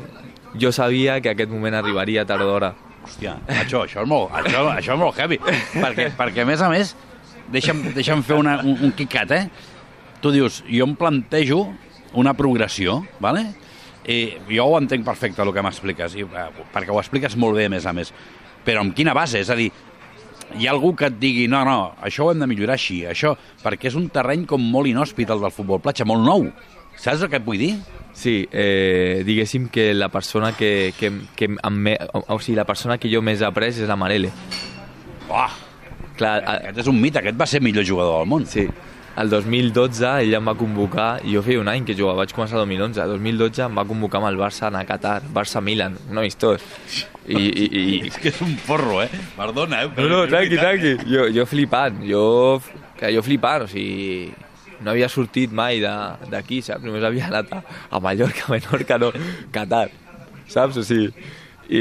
jo 0.61 0.71
sabia 0.73 1.21
que 1.21 1.33
aquest 1.33 1.51
moment 1.51 1.75
arribaria 1.79 2.27
tard 2.27 2.47
d'hora 2.47 2.75
Hòstia, 3.11 3.35
això, 3.51 3.83
això, 3.83 4.05
és 4.05 4.09
molt, 4.09 4.31
això, 4.39 4.65
això 4.71 4.95
és 4.95 5.01
molt 5.01 5.19
heavy. 5.19 5.41
perquè, 5.75 6.11
perquè, 6.15 6.45
a 6.45 6.49
més 6.49 6.63
a 6.63 6.71
més, 6.71 6.95
deixa'm, 7.51 7.83
deixa'm 7.97 8.23
fer 8.27 8.39
una, 8.39 8.61
un, 8.63 8.77
un 8.87 8.93
quicat, 8.95 9.35
eh? 9.35 9.43
Tu 10.23 10.31
dius, 10.37 10.61
jo 10.71 10.87
em 10.87 10.95
plantejo 10.95 11.65
una 12.21 12.37
progressió, 12.39 13.01
¿vale? 13.19 13.49
I 14.07 14.21
jo 14.49 14.67
ho 14.71 14.79
entenc 14.79 15.05
perfecte, 15.07 15.43
el 15.43 15.51
que 15.55 15.65
m'expliques, 15.67 16.15
i, 16.17 16.25
eh, 16.25 16.49
perquè 16.73 16.95
ho 16.95 17.01
expliques 17.03 17.35
molt 17.41 17.59
bé, 17.59 17.67
a 17.67 17.75
més 17.75 17.87
a 17.87 17.95
més. 17.97 18.15
Però 18.65 18.85
amb 18.85 18.95
quina 18.95 19.15
base? 19.17 19.43
És 19.43 19.51
a 19.51 19.59
dir, 19.59 19.71
hi 20.55 20.67
ha 20.67 20.75
algú 20.75 20.95
que 20.99 21.11
et 21.11 21.19
digui 21.21 21.47
no, 21.51 21.65
no, 21.67 21.79
això 22.03 22.27
ho 22.27 22.33
hem 22.33 22.43
de 22.43 22.49
millorar 22.51 22.79
així, 22.79 23.03
això, 23.11 23.35
perquè 23.63 23.91
és 23.91 23.99
un 23.99 24.09
terreny 24.13 24.47
com 24.51 24.63
molt 24.63 24.91
inhòspit 24.91 25.31
el 25.35 25.43
del 25.43 25.55
futbol 25.55 25.83
platja, 25.83 26.07
molt 26.07 26.23
nou. 26.27 26.49
Saps 27.01 27.25
el 27.25 27.31
que 27.33 27.41
et 27.41 27.47
vull 27.47 27.61
dir? 27.61 27.73
Sí, 28.13 28.43
eh, 28.53 29.23
diguéssim 29.25 29.71
que 29.73 29.95
la 29.95 30.11
persona 30.13 30.53
que, 30.53 30.93
que, 30.99 31.13
que 31.37 31.49
me, 31.49 31.97
o, 32.13 32.25
o 32.35 32.39
sigui, 32.43 32.59
la 32.59 32.67
persona 32.69 32.99
que 33.01 33.09
jo 33.09 33.23
més 33.25 33.41
he 33.41 33.47
après 33.49 33.73
és 33.73 33.89
la 33.89 33.97
Marele. 33.97 34.33
Oh, 35.31 35.49
Clar, 36.19 36.35
a, 36.45 36.57
aquest 36.59 36.83
és 36.83 36.91
un 36.91 36.99
mite, 37.01 37.23
aquest 37.23 37.39
va 37.41 37.47
ser 37.49 37.63
millor 37.65 37.87
jugador 37.89 38.21
del 38.21 38.29
món. 38.29 38.47
sí. 38.47 38.69
el 39.21 39.29
2012 39.29 40.07
ell 40.23 40.35
em 40.39 40.47
va 40.49 40.55
convocar, 40.57 41.09
i 41.27 41.35
jo 41.35 41.43
feia 41.45 41.61
un 41.61 41.69
any 41.69 41.85
que 41.85 41.97
jugava, 41.97 42.23
vaig 42.23 42.31
començar 42.33 42.57
el 42.57 42.63
2011, 42.63 43.01
el 43.03 43.11
2012 43.17 43.65
em 43.67 43.75
va 43.77 43.85
convocar 43.85 44.21
amb 44.21 44.29
el 44.31 44.39
Barça 44.39 44.65
a 44.65 44.69
anar 44.71 44.85
a 44.85 44.89
Qatar, 44.89 45.17
Barça-Milan, 45.35 45.97
un 46.13 46.21
amistós. 46.23 46.63
I, 47.27 47.37
i, 47.37 47.65
i, 47.67 47.83
És 48.09 48.21
que 48.23 48.31
és 48.31 48.41
un 48.45 48.55
porro, 48.67 49.01
eh? 49.03 49.11
Perdona, 49.37 49.83
eh? 49.85 49.91
no, 49.97 50.07
no, 50.09 50.21
tranqui, 50.31 50.57
tranqui. 50.61 50.95
Jo, 51.11 51.27
jo 51.35 51.45
flipant, 51.51 52.01
jo, 52.07 52.23
jo 53.03 53.25
flipant, 53.27 53.67
o 53.67 53.73
sigui, 53.73 54.31
no 54.85 54.91
havia 54.93 55.09
sortit 55.09 55.53
mai 55.53 55.81
de- 55.81 56.31
d'aquí, 56.31 56.63
saps? 56.63 56.85
Només 56.85 57.05
havia 57.05 57.27
anat 57.29 57.53
a, 57.53 57.63
a 57.91 58.01
Mallorca, 58.01 58.47
a 58.49 58.51
Menorca, 58.55 58.99
no, 58.99 59.13
Qatar, 59.53 59.89
saps? 60.49 60.77
O 60.81 60.85
sigui, 60.87 61.11
i, 61.71 61.81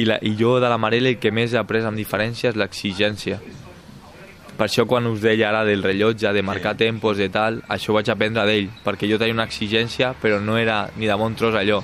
i, 0.00 0.04
la, 0.08 0.16
i 0.24 0.34
jo 0.38 0.56
de 0.60 0.68
la 0.70 0.78
Marela 0.80 1.10
el 1.12 1.18
que 1.20 1.30
més 1.34 1.52
he 1.52 1.58
après 1.60 1.84
amb 1.84 1.98
diferència 1.98 2.50
és 2.50 2.56
l'exigència. 2.56 3.40
Per 4.58 4.66
això 4.66 4.86
quan 4.90 5.06
us 5.06 5.20
deia 5.22 5.50
ara 5.52 5.60
del 5.68 5.84
rellotge, 5.84 6.32
de 6.34 6.42
marcar 6.42 6.72
tempos 6.74 7.20
i 7.22 7.28
tal, 7.30 7.60
això 7.70 7.92
ho 7.92 7.98
vaig 8.00 8.08
aprendre 8.10 8.42
d'ell, 8.48 8.70
perquè 8.82 9.06
jo 9.06 9.18
tenia 9.20 9.36
una 9.36 9.44
exigència, 9.46 10.14
però 10.18 10.40
no 10.42 10.56
era 10.58 10.88
ni 10.96 11.06
de 11.06 11.14
bon 11.14 11.36
tros 11.38 11.54
allò. 11.54 11.78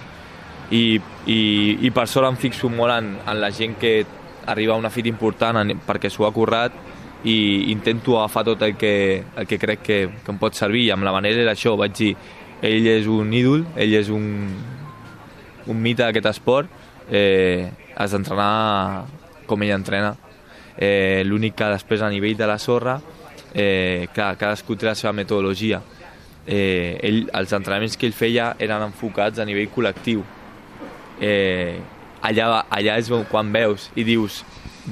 I, 0.75 0.97
i, 1.31 1.39
i 1.87 1.91
per 1.95 2.09
sort 2.11 2.27
em 2.33 2.39
fixo 2.41 2.71
molt 2.73 2.97
en, 2.97 3.13
en 3.29 3.39
la 3.41 3.53
gent 3.55 3.77
que 3.79 3.93
arriba 4.51 4.75
a 4.75 4.81
una 4.81 4.91
fita 4.91 5.09
important 5.13 5.61
en, 5.61 5.75
perquè 5.87 6.11
s'ho 6.11 6.27
ha 6.27 6.33
currat 6.35 6.73
i 7.25 7.73
intento 7.73 8.19
agafar 8.19 8.45
tot 8.45 8.63
el 8.63 8.77
que, 8.77 9.25
el 9.37 9.47
que 9.49 9.59
crec 9.59 9.83
que, 9.83 9.99
que 10.25 10.33
em 10.33 10.39
pot 10.41 10.57
servir. 10.57 10.87
I 10.89 10.95
amb 10.95 11.07
la 11.07 11.13
manera 11.15 11.41
era 11.43 11.55
això, 11.57 11.75
vaig 11.81 11.97
dir 11.97 12.13
ell 12.65 12.89
és 12.89 13.09
un 13.11 13.33
ídol, 13.33 13.65
ell 13.77 13.97
és 13.97 14.11
un, 14.13 14.27
un 15.67 15.81
mite 15.81 16.05
d'aquest 16.05 16.29
esport 16.31 16.69
eh, 17.11 17.71
has 17.97 18.13
d'entrenar 18.13 19.05
com 19.49 19.65
ell 19.65 19.75
entrena. 19.77 20.15
Eh, 20.77 21.23
l'únic 21.25 21.55
que 21.57 21.69
després 21.71 22.03
a 22.03 22.11
nivell 22.11 22.37
de 22.37 22.49
la 22.51 22.59
sorra 22.59 22.99
eh, 23.55 24.09
clar, 24.13 24.35
cadascú 24.37 24.77
té 24.77 24.89
la 24.89 24.97
seva 24.99 25.15
metodologia. 25.15 25.81
Eh, 26.47 26.99
ell, 27.01 27.23
els 27.33 27.53
entrenaments 27.57 27.97
que 27.97 28.09
ell 28.11 28.17
feia 28.17 28.53
eren 28.61 28.89
enfocats 28.91 29.41
a 29.41 29.47
nivell 29.49 29.71
col·lectiu. 29.73 30.25
Eh, 31.23 31.79
allà, 32.27 32.65
allà 32.69 32.99
és 32.99 33.09
quan 33.31 33.53
veus 33.55 33.91
i 33.95 34.05
dius 34.05 34.43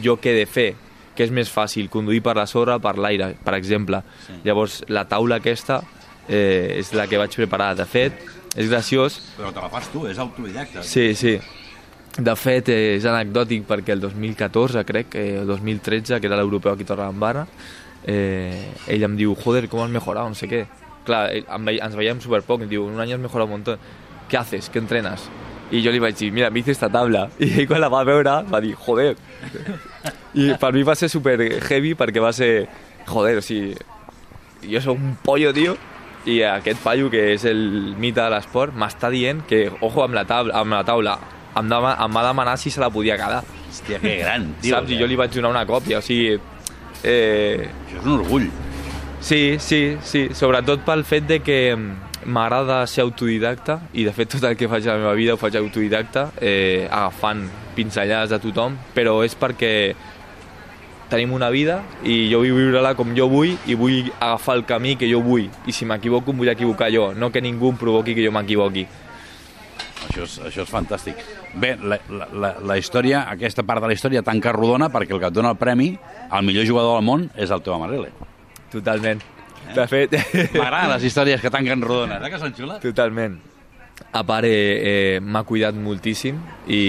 jo 0.00 0.16
què 0.16 0.32
he 0.32 0.42
de 0.44 0.46
fer 0.46 0.70
que 1.16 1.24
és 1.24 1.30
més 1.30 1.50
fàcil, 1.52 1.88
conduir 1.92 2.22
per 2.22 2.36
la 2.36 2.46
sorra 2.46 2.78
per 2.78 2.96
l'aire, 2.98 3.34
per 3.44 3.54
exemple. 3.54 4.02
Sí. 4.26 4.32
Llavors, 4.44 4.82
la 4.88 5.04
taula 5.08 5.36
aquesta 5.42 5.82
eh, 6.28 6.76
és 6.78 6.92
la 6.94 7.06
que 7.06 7.18
vaig 7.20 7.34
preparar. 7.36 7.74
De 7.76 7.84
fet, 7.86 8.12
és 8.56 8.68
graciós, 8.68 9.20
Però 9.36 9.52
te 9.52 9.60
la 9.60 9.68
fas 9.72 9.88
tu, 9.92 10.06
és 10.06 10.18
autodidacta. 10.18 10.82
Sí, 10.82 11.14
sí. 11.14 11.38
De 12.18 12.34
fet, 12.36 12.68
eh, 12.68 12.96
és 12.98 13.04
anecdòtic 13.08 13.64
perquè 13.68 13.94
el 13.94 14.00
2014, 14.00 14.84
crec, 14.84 15.14
eh, 15.16 15.38
el 15.40 15.46
2013, 15.46 16.20
que 16.20 16.26
era 16.28 16.36
l'europeu 16.36 16.72
aquí 16.74 16.82
a 16.84 16.86
Torredembarra, 16.90 17.46
eh, 18.04 18.72
ell 18.88 19.02
em 19.06 19.16
diu, 19.16 19.34
joder, 19.36 19.68
com 19.68 19.80
has 19.84 19.90
mejorat, 19.90 20.28
no 20.28 20.34
sé 20.34 20.48
què. 20.48 20.66
Clar, 21.06 21.30
ell- 21.34 21.80
ens 21.80 21.96
veiem 21.96 22.20
superpoc, 22.20 22.62
em 22.62 22.68
diu, 22.68 22.86
en 22.88 22.94
un 22.94 23.00
any 23.00 23.12
has 23.14 23.20
mejorat 23.20 23.46
un 23.46 23.50
montón. 23.56 23.78
¿Qué 24.28 24.36
haces? 24.36 24.68
¿Qué 24.70 24.78
entrenas? 24.78 25.28
I 25.72 25.80
jo 25.80 25.92
li 25.94 26.00
vaig 26.02 26.16
dir, 26.18 26.30
mira, 26.36 26.50
me 26.52 26.60
hice 26.60 26.74
esta 26.74 26.90
tabla. 26.92 27.26
I 27.40 27.48
ell 27.62 27.68
quan 27.70 27.80
la 27.80 27.88
va 27.92 28.02
veure 28.04 28.42
va 28.50 28.60
dir, 28.60 28.74
joder. 28.76 29.14
I 30.36 30.52
per 30.60 30.72
mi 30.76 30.82
va 30.84 30.94
ser 30.98 31.08
super 31.12 31.38
heavy 31.40 31.94
perquè 31.96 32.20
va 32.20 32.32
ser, 32.36 32.66
joder, 33.08 33.38
o 33.40 33.44
sigui, 33.44 33.72
jo 34.68 34.82
sóc 34.84 35.00
un 35.00 35.16
pollo, 35.24 35.52
tio, 35.56 35.76
i 36.28 36.42
aquest 36.46 36.82
paio, 36.84 37.08
que 37.10 37.32
és 37.34 37.44
el 37.50 37.62
mite 37.98 38.20
de 38.20 38.28
l'esport, 38.30 38.76
m'està 38.78 39.10
dient 39.10 39.40
que, 39.48 39.64
ojo, 39.80 40.04
amb 40.04 40.14
la 40.14 40.26
taula, 40.28 40.54
amb 40.60 40.76
la 40.76 40.84
taula 40.86 41.16
em, 41.56 41.66
dema, 41.68 41.96
em 42.04 42.14
va 42.20 42.26
demanar 42.28 42.58
si 42.60 42.70
se 42.70 42.80
la 42.80 42.90
podia 42.92 43.16
quedar. 43.20 43.42
Hòstia, 43.72 43.98
que 44.04 44.16
gran, 44.20 44.50
tio. 44.62 44.76
Saps? 44.76 44.92
I 44.92 45.00
jo 45.00 45.08
li 45.08 45.18
vaig 45.18 45.32
donar 45.34 45.50
una 45.56 45.64
còpia, 45.68 45.98
o 45.98 46.04
sigui... 46.04 46.36
Eh, 47.02 47.66
Això 47.88 47.98
és 47.98 48.04
un 48.06 48.20
orgull. 48.20 48.46
sí, 49.20 49.56
sí, 49.58 49.96
sí, 50.06 50.28
sobretot 50.38 50.84
pel 50.86 51.02
fet 51.06 51.26
de 51.26 51.40
que 51.42 51.58
mm, 51.74 52.11
m'agrada 52.24 52.86
ser 52.86 53.02
autodidacta 53.04 53.78
i 53.94 54.06
de 54.06 54.12
fet 54.14 54.30
tot 54.36 54.44
el 54.48 54.56
que 54.56 54.68
faig 54.70 54.86
a 54.86 54.94
la 54.94 55.02
meva 55.02 55.12
vida 55.18 55.34
ho 55.34 55.40
faig 55.40 55.56
autodidacta, 55.58 56.30
eh, 56.40 56.88
agafant 56.90 57.44
pinzellades 57.76 58.30
de 58.30 58.38
tothom, 58.42 58.76
però 58.94 59.20
és 59.24 59.36
perquè 59.38 59.72
tenim 61.12 61.34
una 61.36 61.50
vida 61.52 61.82
i 62.08 62.30
jo 62.30 62.40
vull 62.40 62.56
viure-la 62.56 62.94
com 62.96 63.12
jo 63.16 63.28
vull 63.28 63.52
i 63.68 63.76
vull 63.76 64.08
agafar 64.18 64.56
el 64.56 64.64
camí 64.64 64.96
que 64.96 65.10
jo 65.10 65.20
vull 65.20 65.50
i 65.68 65.74
si 65.76 65.84
m'equivoco 65.84 66.32
em 66.32 66.40
vull 66.40 66.52
equivocar 66.52 66.88
jo, 66.94 67.10
no 67.12 67.30
que 67.30 67.42
ningú 67.44 67.72
em 67.72 67.80
provoqui 67.80 68.14
que 68.16 68.24
jo 68.24 68.32
m'equivoqui. 68.32 68.86
Això 70.08 70.24
és, 70.24 70.38
això 70.48 70.64
és 70.64 70.70
fantàstic. 70.70 71.20
Bé, 71.54 71.74
la, 71.76 71.98
la, 72.08 72.54
la, 72.58 72.78
història, 72.80 73.26
aquesta 73.30 73.62
part 73.68 73.84
de 73.84 73.92
la 73.92 73.96
història 73.96 74.24
tanca 74.24 74.54
rodona 74.56 74.88
perquè 74.92 75.14
el 75.14 75.20
que 75.20 75.28
et 75.28 75.36
dona 75.36 75.52
el 75.52 75.60
premi 75.60 75.92
al 76.30 76.46
millor 76.48 76.66
jugador 76.66 76.96
del 76.98 77.06
món 77.06 77.28
és 77.36 77.52
el 77.52 77.62
teu 77.62 77.76
Amarele. 77.76 78.10
Totalment. 78.72 79.20
De 79.76 79.86
fet... 79.90 80.14
M'agraden 80.58 80.92
les 80.96 81.08
històries 81.08 81.42
que 81.42 81.50
tanquen 81.52 81.82
rodones, 81.84 82.20
eh, 82.22 82.30
que 82.32 82.40
són 82.40 82.54
xules? 82.56 82.80
Totalment. 82.84 83.38
A 84.12 84.22
part, 84.26 84.48
eh, 84.48 84.54
eh, 85.16 85.20
m'ha 85.20 85.44
cuidat 85.48 85.76
moltíssim 85.78 86.40
i, 86.66 86.82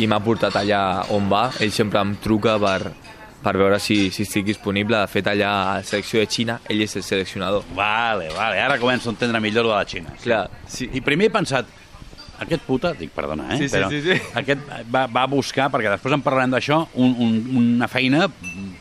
i 0.00 0.06
m'ha 0.08 0.20
portat 0.24 0.56
allà 0.58 0.80
on 1.14 1.28
va. 1.30 1.48
Ell 1.62 1.74
sempre 1.74 2.00
em 2.02 2.14
truca 2.22 2.56
per, 2.62 2.92
per 3.42 3.54
veure 3.58 3.78
si, 3.82 4.10
si 4.14 4.24
estic 4.26 4.46
disponible. 4.48 4.98
De 4.98 5.10
fet, 5.12 5.28
allà 5.30 5.50
a 5.56 5.74
la 5.78 5.86
selecció 5.86 6.22
de 6.22 6.30
Xina, 6.30 6.60
ell 6.70 6.82
és 6.86 6.96
el 6.98 7.04
seleccionador. 7.06 7.66
Vale, 7.76 8.30
vale, 8.34 8.62
ara 8.62 8.78
començo 8.82 9.10
a 9.10 9.14
entendre 9.14 9.42
millor 9.44 9.68
lo 9.68 9.74
de 9.74 9.78
la 9.78 9.90
Xina. 9.90 10.16
Clar, 10.22 10.44
sí. 10.66 10.90
I 10.96 11.04
primer 11.06 11.30
he 11.30 11.34
pensat, 11.34 11.70
aquest 12.44 12.62
puta, 12.66 12.92
dic, 12.98 13.10
perdona, 13.16 13.48
eh? 13.54 13.58
Sí, 13.60 13.68
sí, 13.68 13.76
però 13.76 13.88
sí, 13.90 14.02
sí. 14.04 14.16
Aquest 14.36 14.64
va, 14.92 15.06
va 15.08 15.26
buscar, 15.30 15.70
perquè 15.72 15.90
després 15.92 16.16
en 16.16 16.24
parlarem 16.24 16.52
d'això, 16.52 16.82
un, 17.00 17.14
un, 17.24 17.36
una 17.62 17.88
feina 17.88 18.26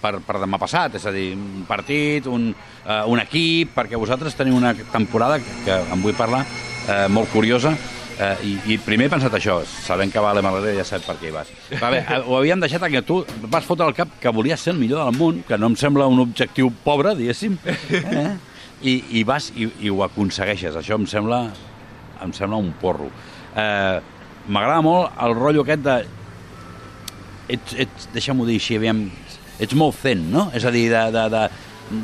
per, 0.01 0.17
per 0.25 0.39
demà 0.41 0.59
passat, 0.61 0.97
és 0.99 1.05
a 1.07 1.13
dir, 1.15 1.31
un 1.37 1.65
partit, 1.67 2.27
un, 2.31 2.49
uh, 2.51 3.03
un 3.11 3.21
equip, 3.23 3.73
perquè 3.75 3.99
vosaltres 3.99 4.35
teniu 4.37 4.57
una 4.57 4.73
temporada 4.91 5.39
que, 5.39 5.75
en 5.75 6.03
vull 6.03 6.17
parlar, 6.17 6.43
uh, 6.45 7.05
molt 7.13 7.31
curiosa, 7.33 7.73
uh, 7.75 8.33
i, 8.45 8.57
i 8.73 8.79
primer 8.83 9.07
he 9.09 9.13
pensat 9.15 9.37
això, 9.39 9.59
sabent 9.65 10.11
que 10.13 10.23
va 10.23 10.33
a 10.33 10.37
l'Emalera 10.37 10.75
ja 10.77 10.87
sap 10.87 11.05
per 11.07 11.17
què 11.21 11.29
hi 11.29 11.35
vas. 11.35 11.53
Va 11.81 11.93
bé, 11.93 12.03
ho 12.21 12.39
havíem 12.39 12.63
deixat 12.63 12.85
que 12.91 13.03
tu 13.05 13.21
vas 13.47 13.67
fotre 13.67 13.87
al 13.87 13.95
cap 13.97 14.19
que 14.21 14.33
volies 14.35 14.61
ser 14.61 14.75
el 14.75 14.81
millor 14.81 15.05
del 15.05 15.19
món, 15.19 15.45
que 15.47 15.59
no 15.61 15.71
em 15.71 15.79
sembla 15.79 16.09
un 16.11 16.21
objectiu 16.27 16.73
pobre, 16.83 17.15
diguéssim, 17.17 17.57
eh? 18.11 18.33
I, 18.85 18.99
i 19.17 19.23
vas 19.25 19.47
i, 19.55 19.69
i 19.87 19.89
ho 19.89 20.03
aconsegueixes, 20.05 20.75
això 20.77 20.99
em 20.99 21.07
sembla, 21.09 21.47
em 22.21 22.35
sembla 22.35 22.59
un 22.61 22.73
porro. 22.81 23.07
Eh, 23.55 24.01
M'agrada 24.45 24.81
molt 24.85 25.21
el 25.25 25.33
rotllo 25.33 25.63
aquest 25.65 25.85
de... 25.85 25.95
Ets, 27.55 27.75
ets 27.81 28.09
deixa'm-ho 28.13 28.45
dir 28.45 28.59
així, 28.59 28.77
aviam, 28.77 29.05
ets 29.61 29.77
molt 29.77 29.97
zen, 30.01 30.27
no? 30.33 30.49
És 30.57 30.65
a 30.65 30.73
dir, 30.73 30.87
de, 30.91 31.01
de, 31.13 31.23
de, 31.33 31.43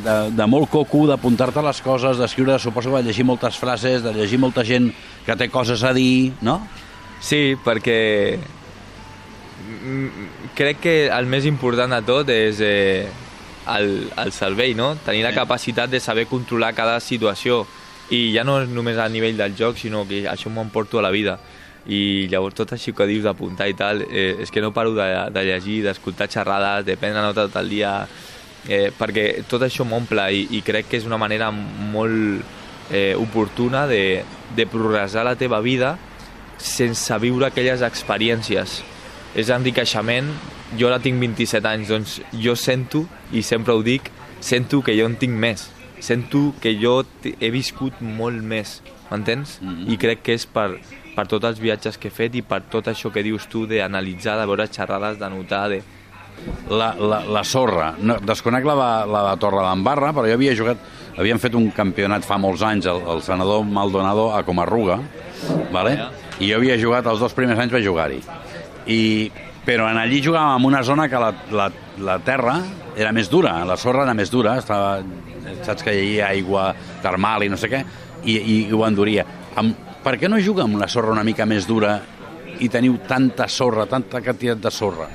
de, 0.06 0.16
de 0.38 0.48
molt 0.50 0.70
coco, 0.74 1.04
d'apuntar-te 1.10 1.62
les 1.66 1.82
coses, 1.86 2.18
d'escriure, 2.18 2.58
suposo 2.62 2.90
que 2.90 2.96
vas 2.98 3.06
llegir 3.06 3.26
moltes 3.30 3.58
frases, 3.62 4.02
de 4.06 4.14
llegir 4.16 4.40
molta 4.42 4.66
gent 4.66 4.90
que 5.26 5.38
té 5.38 5.50
coses 5.54 5.84
a 5.86 5.94
dir, 5.98 6.32
no? 6.46 6.60
Sí, 7.22 7.56
perquè 7.62 8.00
crec 10.58 10.82
que 10.82 10.96
el 11.14 11.30
més 11.30 11.46
important 11.46 11.94
de 11.94 12.02
tot 12.06 12.30
és 12.34 12.62
eh, 12.66 13.06
el, 13.70 13.92
el 14.18 14.34
cervell, 14.34 14.74
no? 14.78 14.96
Tenir 15.06 15.22
la 15.26 15.34
capacitat 15.36 15.94
de 15.94 16.02
saber 16.02 16.26
controlar 16.30 16.74
cada 16.78 17.00
situació 17.02 17.64
i 18.12 18.34
ja 18.36 18.44
no 18.44 18.60
és 18.62 18.70
només 18.70 19.00
a 19.00 19.08
nivell 19.10 19.38
del 19.40 19.56
joc, 19.58 19.80
sinó 19.80 20.04
que 20.08 20.26
això 20.28 20.52
m'ho 20.52 20.64
emporto 20.66 21.00
a 21.00 21.06
la 21.06 21.12
vida 21.12 21.40
i 21.90 22.28
llavors 22.30 22.56
tot 22.56 22.76
això 22.76 22.94
que 22.94 23.08
dius 23.10 23.24
d'apuntar 23.26 23.68
i 23.70 23.74
tal, 23.74 24.04
eh, 24.06 24.36
és 24.44 24.52
que 24.52 24.62
no 24.62 24.74
paro 24.74 24.94
de, 24.94 25.08
de 25.34 25.44
llegir, 25.48 25.82
d'escoltar 25.86 26.30
xerrades, 26.30 26.86
de 26.86 26.98
prendre 26.98 27.24
nota 27.24 27.48
tot 27.48 27.58
el 27.64 27.72
dia, 27.74 27.94
eh, 28.68 28.92
perquè 28.98 29.44
tot 29.50 29.66
això 29.66 29.86
m'omple 29.88 30.28
i, 30.34 30.46
i 30.58 30.62
crec 30.62 30.92
que 30.92 31.00
és 31.00 31.08
una 31.10 31.18
manera 31.18 31.50
molt 31.52 32.44
eh, 32.92 33.16
oportuna 33.18 33.88
de, 33.90 34.22
de 34.56 34.68
progressar 34.70 35.26
la 35.26 35.36
teva 35.40 35.62
vida 35.62 35.96
sense 36.62 37.18
viure 37.18 37.50
aquelles 37.50 37.82
experiències. 37.82 38.82
És 39.34 39.50
enriqueixement, 39.50 40.28
jo 40.78 40.90
ara 40.92 41.00
tinc 41.02 41.18
27 41.18 41.68
anys, 41.68 41.90
doncs 41.90 42.18
jo 42.38 42.54
sento, 42.60 43.08
i 43.34 43.42
sempre 43.42 43.74
ho 43.74 43.82
dic, 43.82 44.12
sento 44.44 44.84
que 44.86 44.94
jo 44.98 45.08
en 45.10 45.16
tinc 45.18 45.34
més. 45.34 45.70
Sento 46.02 46.52
que 46.62 46.74
jo 46.82 47.04
he 47.22 47.52
viscut 47.54 48.00
molt 48.02 48.42
més, 48.42 48.80
m'entens? 49.12 49.60
Mhm. 49.62 49.88
I 49.94 49.98
crec 50.02 50.24
que 50.26 50.34
és 50.34 50.46
per, 50.50 50.80
per 51.16 51.28
tots 51.30 51.46
els 51.46 51.60
viatges 51.62 51.98
que 52.02 52.10
he 52.10 52.12
fet 52.16 52.36
i 52.36 52.42
per 52.42 52.64
tot 52.74 52.88
això 52.90 53.12
que 53.14 53.22
dius 53.24 53.46
tu 53.52 53.68
d'analitzar, 53.70 54.40
de 54.40 54.48
veure 54.50 54.66
xerrades, 54.68 55.20
de 55.22 55.30
notar, 55.30 55.68
de... 55.70 55.82
La, 56.72 56.96
la, 56.98 57.20
la 57.30 57.44
sorra. 57.46 57.92
No, 58.02 58.16
desconec 58.26 58.66
la, 58.66 58.74
de- 58.80 59.12
la 59.14 59.22
de 59.30 59.36
Torre 59.44 59.62
d'Embarra, 59.68 60.10
però 60.16 60.26
jo 60.26 60.34
havia 60.40 60.56
jugat... 60.58 60.82
Havíem 61.20 61.38
fet 61.44 61.54
un 61.60 61.68
campionat 61.76 62.24
fa 62.26 62.38
molts 62.40 62.62
anys, 62.64 62.86
el, 62.88 63.02
el 63.14 63.20
senador 63.22 63.66
Maldonado 63.68 64.30
a 64.34 64.42
Comarruga, 64.48 64.96
vale? 65.70 65.98
i 66.40 66.48
jo 66.50 66.56
havia 66.58 66.78
jugat, 66.80 67.06
els 67.06 67.20
dos 67.22 67.34
primers 67.38 67.60
anys 67.60 67.74
vaig 67.76 67.84
jugar-hi. 67.86 68.22
I, 68.90 69.02
però 69.66 69.90
en 69.92 69.98
allí 70.02 70.22
jugàvem 70.24 70.58
en 70.60 70.66
una 70.72 70.84
zona 70.84 71.08
que 71.10 71.20
la, 71.22 71.32
la, 71.52 71.70
la 72.02 72.20
terra 72.26 72.58
era 72.96 73.12
més 73.16 73.30
dura, 73.30 73.60
la 73.66 73.78
sorra 73.78 74.04
era 74.08 74.14
més 74.18 74.32
dura, 74.34 74.58
estava, 74.58 75.02
saps 75.64 75.84
que 75.86 75.94
hi 75.94 76.02
havia 76.20 76.28
aigua 76.34 76.70
termal 77.04 77.46
i 77.46 77.50
no 77.50 77.58
sé 77.58 77.70
què, 77.72 77.84
i, 78.26 78.38
i, 78.38 78.56
i 78.68 78.72
ho 78.74 78.84
enduria. 78.88 79.26
Amb, 79.56 79.76
per 80.04 80.18
què 80.18 80.30
no 80.30 80.40
juga 80.42 80.64
amb 80.66 80.80
la 80.82 80.88
sorra 80.90 81.14
una 81.14 81.24
mica 81.24 81.46
més 81.46 81.68
dura 81.70 82.00
i 82.60 82.70
teniu 82.70 82.98
tanta 83.08 83.48
sorra, 83.48 83.86
tanta 83.90 84.22
quantitat 84.22 84.62
de 84.62 84.72
sorra? 84.72 85.10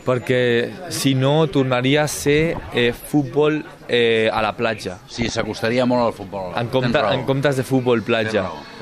perquè 0.00 0.88
si 0.88 1.12
no 1.14 1.46
tornaria 1.52 2.06
a 2.06 2.08
ser 2.08 2.56
eh, 2.72 2.90
futbol 2.92 3.58
eh, 3.86 4.30
a 4.32 4.40
la 4.42 4.54
platja, 4.56 4.96
Sí, 5.06 5.28
s'acostaria 5.28 5.84
molt 5.86 6.06
al 6.06 6.14
futbol. 6.16 6.54
en, 6.56 6.70
compte, 6.72 7.02
en 7.12 7.24
comptes 7.28 7.56
de 7.60 7.62
futbol 7.62 8.00
platja. 8.02 8.42
tens 8.42 8.48
raó. 8.48 8.79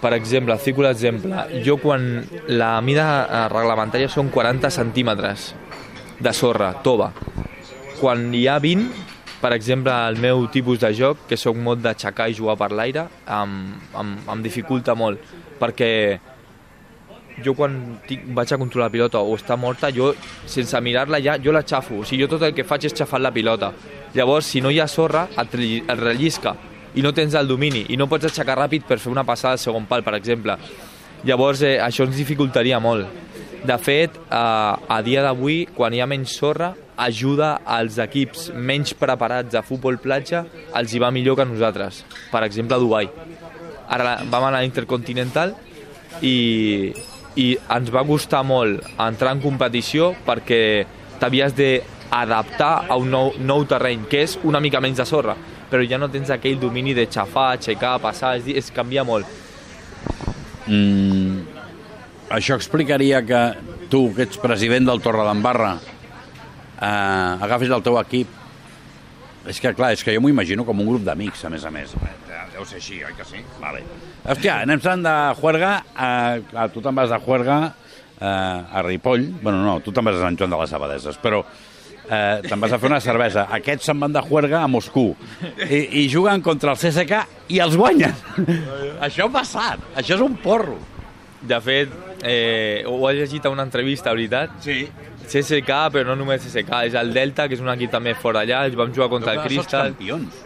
Per 0.00 0.14
exemple, 0.16 0.56
fico 0.56 0.82
l'exemple. 0.82 1.44
Jo 1.64 1.76
quan 1.80 2.24
la 2.48 2.72
mida 2.80 3.48
reglamentària 3.52 4.08
són 4.08 4.30
40 4.32 4.70
centímetres 4.72 5.50
de 6.20 6.32
sorra, 6.36 6.72
tova. 6.84 7.10
Quan 8.00 8.30
hi 8.32 8.46
ha 8.48 8.56
20, 8.60 8.88
per 9.40 9.52
exemple, 9.56 9.92
el 10.08 10.16
meu 10.20 10.46
tipus 10.52 10.80
de 10.80 10.92
joc, 10.96 11.26
que 11.28 11.36
sóc 11.40 11.56
molt 11.56 11.84
d'aixecar 11.84 12.30
i 12.30 12.36
jugar 12.36 12.56
per 12.60 12.70
l'aire, 12.72 13.06
em, 13.28 13.54
em, 14.00 14.16
em 14.28 14.42
dificulta 14.44 14.96
molt, 14.96 15.20
perquè 15.60 15.92
jo 17.44 17.54
quan 17.56 17.76
tinc, 18.08 18.26
vaig 18.36 18.52
a 18.52 18.58
controlar 18.60 18.88
la 18.88 18.92
pilota 18.92 19.20
o 19.20 19.36
està 19.36 19.56
morta, 19.56 19.88
jo, 19.92 20.14
sense 20.46 20.80
mirar-la 20.80 21.20
ja, 21.24 21.38
jo 21.40 21.52
la 21.52 21.64
xafo. 21.64 22.00
O 22.00 22.04
sigui, 22.04 22.24
jo 22.24 22.28
tot 22.36 22.48
el 22.48 22.56
que 22.56 22.64
faig 22.68 22.88
és 22.88 22.96
xafar 22.96 23.20
la 23.20 23.32
pilota. 23.32 23.72
Llavors, 24.14 24.48
si 24.48 24.60
no 24.60 24.72
hi 24.72 24.80
ha 24.80 24.88
sorra, 24.88 25.26
et, 25.40 25.56
et 25.80 25.96
rellisca 26.00 26.56
i 26.94 27.02
no 27.02 27.12
tens 27.14 27.34
el 27.38 27.48
domini 27.48 27.84
i 27.88 27.96
no 27.96 28.08
pots 28.10 28.28
aixecar 28.30 28.58
ràpid 28.58 28.86
per 28.88 28.98
fer 28.98 29.12
una 29.12 29.24
passada 29.24 29.56
al 29.58 29.62
segon 29.62 29.86
pal, 29.90 30.02
per 30.02 30.14
exemple. 30.18 30.56
Llavors, 31.24 31.62
eh, 31.62 31.78
això 31.78 32.06
ens 32.06 32.16
dificultaria 32.16 32.80
molt. 32.80 33.06
De 33.64 33.76
fet, 33.78 34.16
eh, 34.16 34.36
a 34.96 35.02
dia 35.04 35.22
d'avui, 35.22 35.66
quan 35.74 35.92
hi 35.92 36.00
ha 36.00 36.06
menys 36.06 36.36
sorra, 36.38 36.74
ajuda 36.96 37.60
als 37.64 37.98
equips 37.98 38.50
menys 38.54 38.94
preparats 38.94 39.52
de 39.52 39.62
futbol 39.62 39.98
platja, 39.98 40.44
els 40.76 40.92
hi 40.92 41.00
va 41.00 41.10
millor 41.10 41.36
que 41.36 41.42
a 41.42 41.48
nosaltres. 41.48 42.04
Per 42.30 42.42
exemple, 42.44 42.76
a 42.76 42.78
Dubai. 42.78 43.10
Ara 43.88 44.20
vam 44.30 44.44
anar 44.44 44.60
a 44.60 44.62
l'Intercontinental 44.62 45.54
i, 46.22 46.92
i 47.36 47.46
ens 47.76 47.90
va 47.92 48.04
costar 48.06 48.42
molt 48.46 48.84
entrar 48.98 49.34
en 49.34 49.40
competició 49.42 50.12
perquè 50.26 50.86
t'havies 51.20 51.56
d'adaptar 51.56 52.72
a 52.88 52.96
un 52.96 53.10
nou, 53.10 53.32
nou 53.38 53.64
terreny, 53.68 54.06
que 54.08 54.22
és 54.26 54.38
una 54.44 54.60
mica 54.60 54.80
menys 54.80 55.02
de 55.02 55.08
sorra, 55.08 55.36
però 55.70 55.84
ja 55.86 55.98
no 56.00 56.10
tens 56.10 56.32
aquell 56.34 56.58
domini 56.60 56.94
de 56.96 57.06
xafar, 57.06 57.52
aixecar, 57.56 57.98
passar, 58.02 58.36
és, 58.40 58.44
dir, 58.48 58.56
es 58.58 58.70
canvia 58.74 59.04
molt. 59.06 59.28
Mm, 60.66 61.46
això 62.36 62.58
explicaria 62.58 63.22
que 63.26 63.44
tu, 63.90 64.08
que 64.14 64.26
ets 64.26 64.38
president 64.42 64.90
del 64.90 65.02
Torredembarra, 65.02 65.76
eh, 66.80 67.46
agafis 67.46 67.72
el 67.72 67.86
teu 67.86 67.98
equip 68.02 68.40
és 69.48 69.56
que, 69.56 69.72
clar, 69.72 69.94
és 69.96 70.02
que 70.04 70.12
jo 70.12 70.20
m'ho 70.20 70.28
imagino 70.28 70.66
com 70.68 70.82
un 70.82 70.88
grup 70.90 71.04
d'amics, 71.06 71.46
a 71.48 71.50
més 71.52 71.64
a 71.64 71.72
més. 71.72 71.94
Deu 72.52 72.66
ser 72.68 72.76
així, 72.80 72.98
oi 73.06 73.14
que 73.16 73.24
sí? 73.24 73.40
Vale. 73.60 73.80
Hòstia, 74.28 74.60
anem 74.66 74.82
se'n 74.84 75.04
de 75.06 75.14
Juerga, 75.38 75.72
eh, 75.94 76.42
clar, 76.50 76.68
tu 76.74 76.82
te'n 76.84 76.98
vas 76.98 77.08
de 77.08 77.18
Juerga 77.24 77.58
eh, 78.20 78.26
a 78.28 78.82
Ripoll, 78.84 79.30
bueno, 79.40 79.62
no, 79.64 79.78
tu 79.80 79.94
te'n 79.96 80.04
vas 80.04 80.18
a 80.18 80.26
Sant 80.26 80.36
Joan 80.36 80.52
de 80.52 80.60
les 80.60 80.74
Abadeses, 80.76 81.16
però 81.22 81.40
eh, 82.10 82.40
te'n 82.48 82.60
vas 82.60 82.72
a 82.74 82.78
fer 82.82 82.90
una 82.90 83.00
cervesa. 83.00 83.46
Aquests 83.60 83.86
se'n 83.90 84.00
van 84.02 84.12
de 84.12 84.20
Juerga 84.26 84.62
a 84.64 84.68
Moscou 84.68 85.14
i, 85.68 86.02
i 86.02 86.08
juguen 86.12 86.42
contra 86.42 86.72
el 86.74 86.78
CSK 86.80 87.22
i 87.54 87.60
els 87.62 87.76
guanyen. 87.78 88.14
això 89.00 89.28
ha 89.28 89.32
passat, 89.38 89.78
això 89.96 90.16
és 90.18 90.24
un 90.26 90.36
porro. 90.42 90.78
De 91.40 91.56
fet, 91.64 91.88
eh, 92.22 92.82
ho 92.86 92.98
he 93.08 93.14
llegit 93.16 93.46
a 93.46 93.50
una 93.54 93.62
entrevista, 93.64 94.12
veritat, 94.12 94.58
Sí. 94.60 94.82
CSK, 95.30 95.70
però 95.94 96.04
no 96.10 96.16
només 96.18 96.42
CSK, 96.42 96.82
és 96.90 96.94
el 96.98 97.12
Delta, 97.14 97.46
que 97.48 97.54
és 97.54 97.60
un 97.62 97.68
equip 97.70 97.92
també 97.92 98.16
fora 98.18 98.40
allà, 98.42 98.64
ells 98.66 98.74
vam 98.76 98.90
jugar 98.92 99.08
contra 99.08 99.32
el 99.36 99.40
Crystal. 99.44 99.92
campions. 99.94 100.40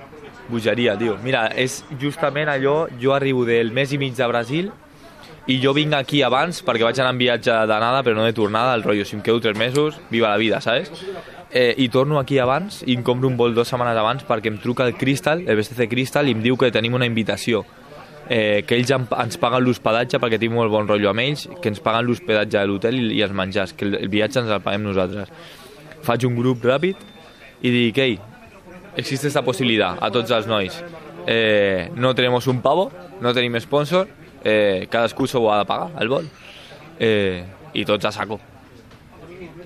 Bogeria, 0.48 0.92
tio. 1.00 1.16
Mira, 1.24 1.46
és 1.56 1.78
justament 1.98 2.50
allò, 2.52 2.84
jo 3.00 3.14
arribo 3.16 3.46
del 3.48 3.72
mes 3.72 3.94
i 3.96 3.98
mig 3.98 4.12
de 4.14 4.26
Brasil 4.28 4.68
i 5.48 5.56
jo 5.60 5.72
vinc 5.76 5.92
aquí 5.96 6.20
abans 6.24 6.60
perquè 6.64 6.84
vaig 6.84 7.00
anar 7.00 7.14
en 7.14 7.18
viatge 7.20 7.50
d'anada 7.68 8.02
però 8.04 8.14
no 8.16 8.24
de 8.28 8.32
tornada, 8.36 8.74
el 8.76 8.82
rotllo, 8.84 9.04
si 9.08 9.16
em 9.16 9.22
quedo 9.24 9.40
tres 9.40 9.56
mesos, 9.56 9.96
viva 10.10 10.28
la 10.30 10.36
vida, 10.36 10.60
saps? 10.60 10.92
Eh, 11.54 11.72
I 11.78 11.88
torno 11.88 12.18
aquí 12.18 12.40
abans 12.42 12.80
i 12.82 12.96
em 12.96 13.02
compro 13.06 13.28
un 13.30 13.36
vol 13.38 13.54
dues 13.54 13.68
setmanes 13.70 13.94
abans 13.94 14.24
perquè 14.26 14.50
em 14.50 14.58
truca 14.58 14.88
el 14.88 14.96
Crystal, 14.98 15.44
el 15.46 15.56
BCC 15.56 15.86
Crystal, 15.86 16.26
i 16.26 16.34
em 16.34 16.42
diu 16.42 16.58
que 16.58 16.72
tenim 16.74 16.96
una 16.98 17.06
invitació 17.06 17.62
eh, 18.28 18.64
que 18.66 18.76
ells 18.76 18.90
ens 18.94 19.38
paguen 19.40 19.64
l'hospedatge 19.64 20.20
perquè 20.22 20.38
tinc 20.40 20.54
molt 20.54 20.72
bon 20.72 20.88
rotllo 20.88 21.10
amb 21.12 21.22
ells, 21.24 21.46
que 21.60 21.70
ens 21.72 21.82
paguen 21.84 22.06
l'hospedatge 22.08 22.58
de 22.58 22.66
l'hotel 22.66 22.98
i, 22.98 23.06
i 23.18 23.22
els 23.24 23.34
menjars, 23.36 23.74
que 23.76 23.86
el, 23.88 23.98
el 24.00 24.10
viatge 24.12 24.40
ens 24.42 24.52
el 24.52 24.62
paguem 24.64 24.86
nosaltres. 24.88 25.32
Faig 26.04 26.26
un 26.28 26.36
grup 26.38 26.64
ràpid 26.64 27.00
i 27.64 27.72
dic, 27.72 28.00
ei, 28.02 28.18
existe 28.96 29.28
esta 29.28 29.44
posibilidad 29.44 30.00
a 30.00 30.10
tots 30.14 30.34
els 30.34 30.48
nois. 30.50 30.82
Eh, 31.26 31.90
no 31.96 32.14
tenemos 32.14 32.46
un 32.50 32.60
pavo, 32.64 32.90
no 33.20 33.32
tenim 33.36 33.56
sponsor, 33.60 34.08
eh, 34.44 34.86
cadascú 34.90 35.28
s'ho 35.28 35.46
ha 35.52 35.62
de 35.62 35.68
pagar, 35.68 35.92
el 36.00 36.10
vol. 36.12 36.28
Eh, 36.98 37.44
I 37.74 37.84
tots 37.84 38.04
a 38.06 38.12
saco. 38.12 38.38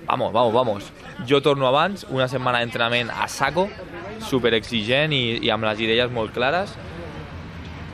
Vamos, 0.07 0.33
vamos, 0.33 0.53
vamos. 0.53 0.91
Jo 1.27 1.41
torno 1.41 1.67
abans, 1.67 2.05
una 2.09 2.27
setmana 2.31 2.61
d'entrenament 2.63 3.11
a 3.11 3.27
saco, 3.27 3.67
super 4.23 4.53
exigent 4.55 5.13
i, 5.15 5.39
i 5.43 5.51
amb 5.51 5.67
les 5.67 5.83
idees 5.83 6.11
molt 6.11 6.33
clares. 6.35 6.75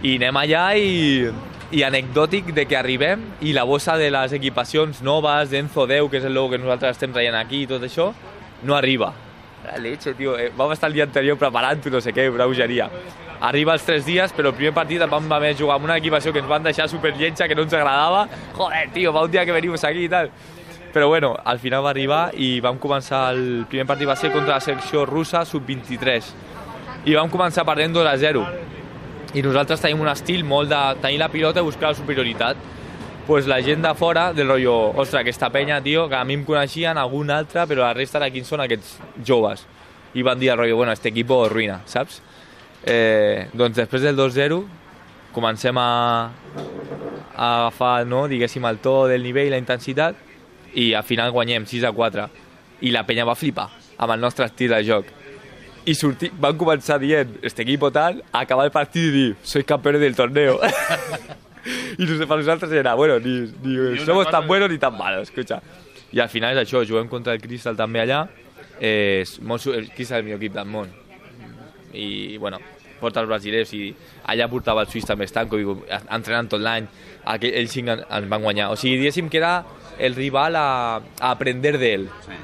I 0.05 0.17
anem 0.19 0.37
allà 0.37 0.65
i, 0.77 1.25
i 1.73 1.83
anecdòtic 1.83 2.51
de 2.55 2.67
que 2.69 2.77
arribem 2.77 3.23
i 3.41 3.53
la 3.57 3.65
bossa 3.65 3.97
de 3.97 4.11
les 4.13 4.35
equipacions 4.37 5.01
noves 5.05 5.49
d'Enzo 5.49 5.87
10, 5.89 6.09
que 6.11 6.21
és 6.21 6.27
el 6.29 6.35
logo 6.37 6.53
que 6.53 6.61
nosaltres 6.61 6.97
estem 6.97 7.13
traient 7.15 7.37
aquí 7.39 7.63
i 7.63 7.69
tot 7.69 7.83
això, 7.83 8.11
no 8.63 8.77
arriba. 8.77 9.13
La 9.65 9.79
leche, 9.81 10.13
tio. 10.13 10.37
Eh, 10.37 10.51
vam 10.55 10.71
estar 10.75 10.91
el 10.91 10.93
dia 10.93 11.07
anterior 11.07 11.39
preparant 11.41 11.81
no 11.89 12.01
sé 12.01 12.13
què, 12.13 12.27
una 12.29 12.45
bogeria. 12.45 12.89
Arriba 13.41 13.73
els 13.73 13.83
tres 13.83 14.05
dies, 14.05 14.31
però 14.33 14.51
el 14.51 14.57
primer 14.57 14.73
partit 14.73 15.01
vam 15.09 15.31
haver 15.33 15.55
jugar 15.57 15.75
amb 15.75 15.85
una 15.89 15.97
equipació 15.97 16.31
que 16.31 16.39
ens 16.39 16.47
van 16.49 16.63
deixar 16.63 16.87
superlletja, 16.87 17.47
que 17.47 17.55
no 17.55 17.65
ens 17.65 17.73
agradava. 17.73 18.27
Joder, 18.53 18.89
tio, 18.93 19.11
fa 19.13 19.25
un 19.25 19.31
dia 19.31 19.45
que 19.45 19.55
venim 19.55 19.73
aquí 19.73 20.05
i 20.05 20.09
tal. 20.09 20.29
Però 20.95 21.09
bueno, 21.09 21.33
al 21.43 21.59
final 21.59 21.83
va 21.83 21.89
arribar 21.91 22.29
i 22.39 22.61
vam 22.63 22.77
començar, 22.79 23.33
el 23.35 23.65
primer 23.67 23.83
partit 23.89 24.07
va 24.07 24.15
ser 24.15 24.29
contra 24.31 24.53
la 24.53 24.63
selecció 24.63 25.01
russa 25.03 25.41
sub-23. 25.43 26.29
I 27.11 27.17
vam 27.17 27.27
començar 27.27 27.65
perdent 27.67 27.91
2 27.97 28.07
a 28.07 28.13
0. 28.21 28.43
I 29.35 29.43
nosaltres 29.43 29.83
tenim 29.83 29.99
un 29.99 30.07
estil 30.07 30.45
molt 30.47 30.71
de 30.71 30.79
tenir 31.03 31.19
la 31.19 31.27
pilota 31.33 31.59
i 31.59 31.67
buscar 31.67 31.91
la 31.91 31.99
superioritat. 31.99 32.63
pues 33.27 33.47
la 33.47 33.61
gent 33.61 33.81
de 33.81 33.93
fora, 33.95 34.31
del 34.33 34.47
rotllo, 34.47 34.91
ostres, 34.91 35.21
aquesta 35.21 35.49
penya, 35.49 35.81
tio, 35.81 36.07
que 36.07 36.15
a 36.15 36.23
mi 36.23 36.35
em 36.35 36.43
coneixien, 36.45 36.97
algun 36.97 37.31
altre, 37.33 37.65
però 37.65 37.81
la 37.81 37.93
resta 37.97 38.19
de 38.21 38.29
quins 38.31 38.47
són 38.47 38.61
aquests 38.61 38.99
joves. 39.25 39.65
I 40.13 40.21
van 40.21 40.39
dir 40.39 40.51
al 40.51 40.59
rotllo, 40.59 40.75
bueno, 40.77 40.93
este 40.93 41.09
equipo 41.09 41.41
ruïna, 41.49 41.79
saps? 41.89 42.21
Eh, 42.85 43.47
doncs 43.53 43.81
després 43.81 44.05
del 44.05 44.15
2-0 44.15 44.61
comencem 45.33 45.77
a, 45.81 45.89
a 47.35 47.47
agafar, 47.57 48.05
no, 48.05 48.27
diguéssim, 48.29 48.63
el 48.69 48.77
to 48.77 49.07
del 49.09 49.25
nivell, 49.25 49.49
la 49.51 49.57
intensitat, 49.59 50.21
i 50.75 50.93
al 50.93 51.03
final 51.07 51.31
guanyem 51.31 51.65
6 51.65 51.83
a 51.87 51.91
4. 51.95 52.27
I 52.85 52.91
la 52.91 53.05
penya 53.07 53.25
va 53.25 53.35
flipar 53.39 53.69
amb 53.97 54.11
el 54.11 54.19
nostre 54.19 54.45
estil 54.49 54.73
de 54.75 54.81
joc. 54.83 55.05
I 55.85 55.93
sortir, 55.95 56.31
van 56.41 56.57
començar 56.57 56.97
dient, 56.99 57.35
este 57.45 57.61
equipo 57.63 57.91
tal, 57.93 58.23
acabar 58.33 58.65
el 58.65 58.71
partit 58.73 59.05
i 59.05 59.11
dir, 59.13 59.35
sois 59.45 59.65
campeones 59.69 60.01
del 60.01 60.15
torneo. 60.17 60.57
I 61.97 62.05
no 62.05 62.17
sé, 62.17 62.25
per 62.27 62.37
nosaltres 62.37 62.71
era, 62.77 62.93
bueno, 62.95 63.19
ni, 63.19 63.47
ni 63.63 63.97
somos 64.05 64.29
tan 64.29 64.47
buenos 64.47 64.69
ni 64.69 64.77
tan 64.77 64.97
malos, 64.97 65.29
escucha. 65.29 65.61
I 66.11 66.19
al 66.21 66.29
final 66.29 66.55
és 66.57 66.63
això, 66.65 66.81
juguem 66.87 67.07
contra 67.09 67.33
el 67.33 67.41
Crystal 67.41 67.77
també 67.77 68.01
allà, 68.03 68.23
eh, 68.79 69.21
és 69.23 69.37
molt, 69.41 69.65
el 69.73 69.87
Crystal 69.95 70.19
és 70.19 70.21
el 70.23 70.27
millor 70.27 70.41
equip 70.41 70.53
del 70.57 70.69
món. 70.69 70.91
I, 71.95 72.37
bueno, 72.37 72.59
porta 72.99 73.21
els 73.23 73.29
brasilers 73.29 73.71
i 73.77 73.87
allà 74.33 74.49
portava 74.51 74.83
el 74.85 74.89
suís 74.91 75.05
també 75.07 75.27
Stanco, 75.29 75.57
i 75.61 75.65
entrenant 76.13 76.49
tot 76.51 76.61
l'any, 76.61 76.87
ells 77.39 77.71
cinc 77.73 77.89
en- 77.93 78.05
ens 78.09 78.29
van 78.31 78.41
guanyar. 78.45 78.69
O 78.73 78.75
sigui, 78.79 78.97
diguéssim 78.99 79.29
que 79.29 79.37
era 79.41 79.59
el 79.99 80.15
rival 80.15 80.55
a, 80.55 80.67
a 81.19 81.31
aprender 81.31 81.77
d'ell. 81.79 82.09
Sí. 82.25 82.37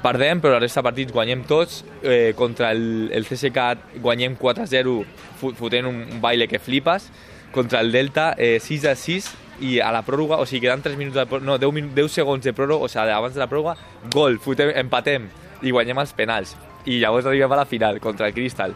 Perdem, 0.00 0.40
però 0.40 0.54
la 0.56 0.60
resta 0.62 0.80
de 0.80 0.86
partits 0.88 1.12
guanyem 1.12 1.42
tots. 1.44 1.82
Eh, 2.02 2.32
contra 2.36 2.70
el, 2.72 3.10
el 3.12 3.26
CSK 3.28 3.98
guanyem 4.00 4.36
4-0 4.40 4.94
fu- 5.40 5.52
fotent 5.58 5.86
un, 5.90 5.98
un 6.08 6.20
baile 6.22 6.48
que 6.48 6.58
flipes. 6.58 7.10
Contra 7.52 7.80
el 7.80 7.90
Delta 7.92 8.34
eh, 8.38 8.58
6-6 8.62 9.28
i 9.60 9.74
a 9.84 9.90
la 9.92 10.00
pròrroga, 10.06 10.38
o 10.40 10.46
sigui, 10.48 10.62
queden 10.64 10.80
3 10.80 10.96
minuts 10.96 11.18
de 11.18 11.26
pròrroga, 11.28 11.44
no, 11.50 11.58
10, 11.60 11.72
min- 11.76 11.90
10 11.94 12.14
segons 12.14 12.44
de 12.46 12.54
pròrroga, 12.56 12.86
o 12.86 12.88
sigui, 12.88 13.10
abans 13.12 13.34
de 13.36 13.42
la 13.42 13.48
pròrroga, 13.50 13.74
gol, 14.14 14.38
fotem, 14.40 14.70
empatem 14.80 15.26
i 15.60 15.74
guanyem 15.74 15.98
els 16.00 16.14
penals. 16.16 16.54
I 16.88 16.96
llavors 17.02 17.26
arribem 17.28 17.52
a 17.52 17.58
la 17.60 17.66
final 17.68 17.98
contra 18.00 18.30
el 18.30 18.32
Crystal 18.32 18.72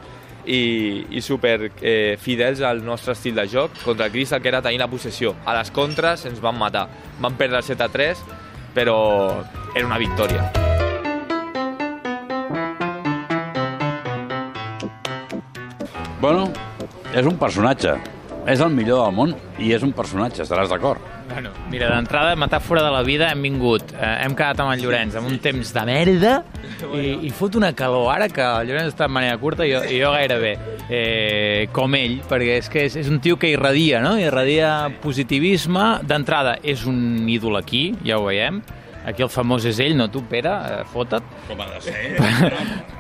i, 0.47 1.07
i 1.11 1.23
super 1.25 1.71
eh, 1.81 2.17
fidels 2.21 2.61
al 2.61 2.85
nostre 2.85 3.15
estil 3.17 3.35
de 3.35 3.47
joc 3.49 3.81
contra 3.85 4.07
el 4.07 4.13
Crystal 4.13 4.43
que 4.43 4.53
era 4.53 4.63
tenir 4.63 4.83
la 4.83 4.91
possessió 4.91 5.35
a 5.45 5.57
les 5.59 5.71
contres 5.75 6.27
ens 6.29 6.43
van 6.45 6.59
matar 6.59 6.89
van 7.21 7.39
perdre 7.41 7.63
el 7.63 7.67
7 7.67 7.89
a 7.89 7.91
3 7.93 8.27
però 8.75 8.99
era 9.75 9.87
una 9.87 9.99
victòria 9.99 10.51
Bueno, 16.25 16.47
és 17.13 17.27
un 17.29 17.35
personatge. 17.37 17.91
És 18.49 18.63
el 18.65 18.71
millor 18.73 19.03
del 19.03 19.13
món 19.13 19.35
i 19.61 19.75
és 19.77 19.83
un 19.85 19.93
personatge, 19.93 20.41
estaràs 20.47 20.71
d'acord? 20.73 21.14
Bueno, 21.29 21.51
mira, 21.73 21.89
d'entrada, 21.89 22.35
metàfora 22.37 22.83
de 22.85 22.91
la 22.93 23.03
vida, 23.03 23.31
hem 23.33 23.43
vingut, 23.47 23.95
eh, 23.97 24.11
hem 24.25 24.35
quedat 24.37 24.61
amb 24.61 24.75
el 24.75 24.83
Llorenç 24.85 25.17
amb 25.17 25.31
un 25.31 25.39
temps 25.43 25.73
de 25.73 25.85
merda 25.89 26.35
i, 26.93 27.15
i 27.25 27.31
fot 27.33 27.57
una 27.57 27.73
calor 27.77 28.11
ara 28.13 28.29
que 28.29 28.45
el 28.45 28.69
Llorenç 28.69 28.93
està 28.93 29.09
de 29.09 29.17
manera 29.17 29.39
curta 29.41 29.65
i 29.65 29.73
jo, 29.73 29.81
i 29.89 30.03
jo 30.03 30.13
gairebé 30.13 30.53
eh, 30.89 31.67
com 31.73 31.97
ell, 31.97 32.19
perquè 32.29 32.59
és 32.61 32.71
que 32.71 32.85
és, 32.91 32.97
és 33.01 33.11
un 33.11 33.21
tio 33.25 33.39
que 33.41 33.51
irradia, 33.55 34.03
no? 34.05 34.17
Irradia 34.21 34.71
positivisme. 35.03 35.85
D'entrada, 36.05 36.59
és 36.63 36.85
un 36.91 37.29
ídol 37.31 37.57
aquí, 37.61 37.87
ja 38.05 38.19
ho 38.21 38.29
veiem. 38.29 38.61
Aquí 39.05 39.21
el 39.21 39.29
famós 39.29 39.67
és 39.69 39.79
ell, 39.85 39.93
no 39.99 40.07
tu, 40.09 40.23
Pere, 40.29 40.49
eh, 40.49 40.85
fota't. 40.93 41.25
Com 41.49 41.61
ha 41.61 41.69
de 41.75 41.81
ser? 41.85 41.97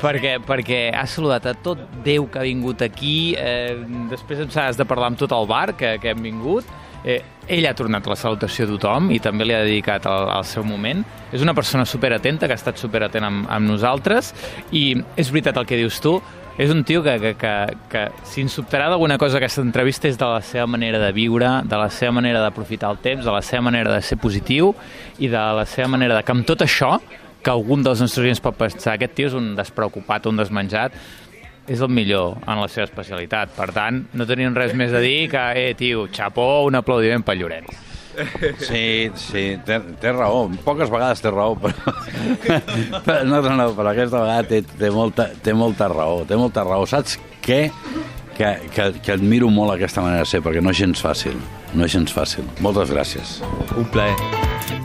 perquè, 0.05 0.37
perquè 0.45 0.81
ha 0.93 1.07
saludat 1.09 1.49
a 1.49 1.55
tot 1.65 1.81
Déu 2.05 2.29
que 2.29 2.43
ha 2.43 2.45
vingut 2.45 2.85
aquí, 2.85 3.35
eh, 3.41 3.77
després 4.11 4.45
em 4.45 4.53
has 4.65 4.81
de 4.81 4.89
parlar 4.89 5.13
amb 5.13 5.21
tot 5.21 5.33
el 5.33 5.49
bar 5.49 5.71
que, 5.81 5.97
que 6.03 6.13
hem 6.13 6.21
vingut, 6.25 6.69
eh, 7.05 7.21
ell 7.49 7.67
ha 7.69 7.75
tornat 7.77 8.07
la 8.09 8.17
salutació 8.17 8.67
a 8.67 8.73
tothom 8.73 9.11
i 9.13 9.21
també 9.23 9.47
li 9.47 9.55
ha 9.55 9.65
dedicat 9.65 10.07
el, 10.09 10.31
el 10.35 10.47
seu 10.49 10.65
moment. 10.67 11.05
És 11.33 11.45
una 11.45 11.55
persona 11.55 11.85
superatenta, 11.89 12.49
que 12.49 12.57
ha 12.57 12.61
estat 12.61 12.81
superatent 12.81 13.27
amb, 13.27 13.45
amb 13.53 13.69
nosaltres, 13.69 14.33
i 14.73 14.91
és 15.17 15.31
veritat 15.31 15.61
el 15.61 15.69
que 15.69 15.79
dius 15.81 16.01
tu, 16.03 16.17
és 16.57 16.71
un 16.71 16.85
tio 16.87 17.03
que, 17.03 17.19
que, 17.19 17.33
que, 17.35 17.55
que 17.91 18.05
si 18.31 18.45
ens 18.45 18.55
sobtarà 18.55 18.87
d'alguna 18.91 19.19
cosa 19.19 19.41
aquesta 19.41 19.65
entrevista 19.65 20.07
és 20.07 20.19
de 20.21 20.29
la 20.29 20.39
seva 20.47 20.69
manera 20.71 21.01
de 21.03 21.11
viure, 21.17 21.51
de 21.67 21.81
la 21.81 21.89
seva 21.91 22.15
manera 22.15 22.45
d'aprofitar 22.45 22.93
el 22.95 23.01
temps, 23.03 23.25
de 23.27 23.35
la 23.35 23.43
seva 23.43 23.65
manera 23.67 23.91
de 23.91 24.01
ser 24.07 24.21
positiu 24.23 24.71
i 25.19 25.31
de 25.33 25.45
la 25.59 25.67
seva 25.67 25.91
manera 25.97 26.15
de 26.15 26.23
que 26.23 26.35
amb 26.35 26.47
tot 26.47 26.63
això, 26.63 26.95
que 27.45 27.53
algun 27.53 27.83
dels 27.85 28.01
nostres 28.01 28.23
oients 28.23 28.41
pot 28.41 28.57
pensar 28.57 28.95
aquest 28.95 29.19
tio 29.19 29.29
és 29.29 29.35
un 29.37 29.51
despreocupat, 29.59 30.31
un 30.31 30.39
desmenjat, 30.39 30.95
és 31.69 31.81
el 31.81 31.91
millor 31.93 32.39
en 32.47 32.61
la 32.61 32.69
seva 32.69 32.87
especialitat. 32.89 33.55
Per 33.57 33.71
tant, 33.75 34.05
no 34.15 34.27
tenim 34.29 34.55
res 34.57 34.75
més 34.77 34.93
a 34.93 35.01
dir 35.03 35.29
que, 35.33 35.45
eh, 35.57 35.75
tio, 35.79 36.07
xapó, 36.13 36.65
un 36.69 36.77
aplaudiment 36.81 37.25
pel 37.25 37.43
Llorenç. 37.43 37.83
Sí, 38.63 39.11
sí, 39.19 39.45
té, 39.67 39.81
té 40.01 40.13
raó. 40.15 40.47
Poques 40.65 40.91
vegades 40.93 41.23
té 41.25 41.33
raó, 41.33 41.57
però... 41.59 41.95
però 43.07 43.25
no, 43.27 43.41
no, 43.43 43.57
no, 43.59 43.69
però 43.75 43.91
aquesta 43.91 44.23
vegada 44.23 44.47
té, 44.53 44.63
té, 44.63 44.91
molta, 44.95 45.29
té 45.43 45.55
molta 45.57 45.91
raó. 45.91 46.23
Té 46.29 46.39
molta 46.39 46.63
raó. 46.67 46.87
Saps 46.87 47.19
què? 47.45 47.67
Que, 48.35 48.55
que, 48.75 48.89
que 49.03 49.15
admiro 49.15 49.51
molt 49.51 49.77
aquesta 49.77 50.03
manera 50.03 50.25
de 50.25 50.31
ser, 50.31 50.43
perquè 50.43 50.63
no 50.63 50.75
és 50.75 50.81
gens 50.83 51.03
fàcil. 51.03 51.39
No 51.75 51.87
és 51.87 51.95
gens 51.95 52.15
fàcil. 52.15 52.47
Moltes 52.63 52.95
gràcies. 52.95 53.39
Un 53.79 53.87
plaer. 53.95 54.84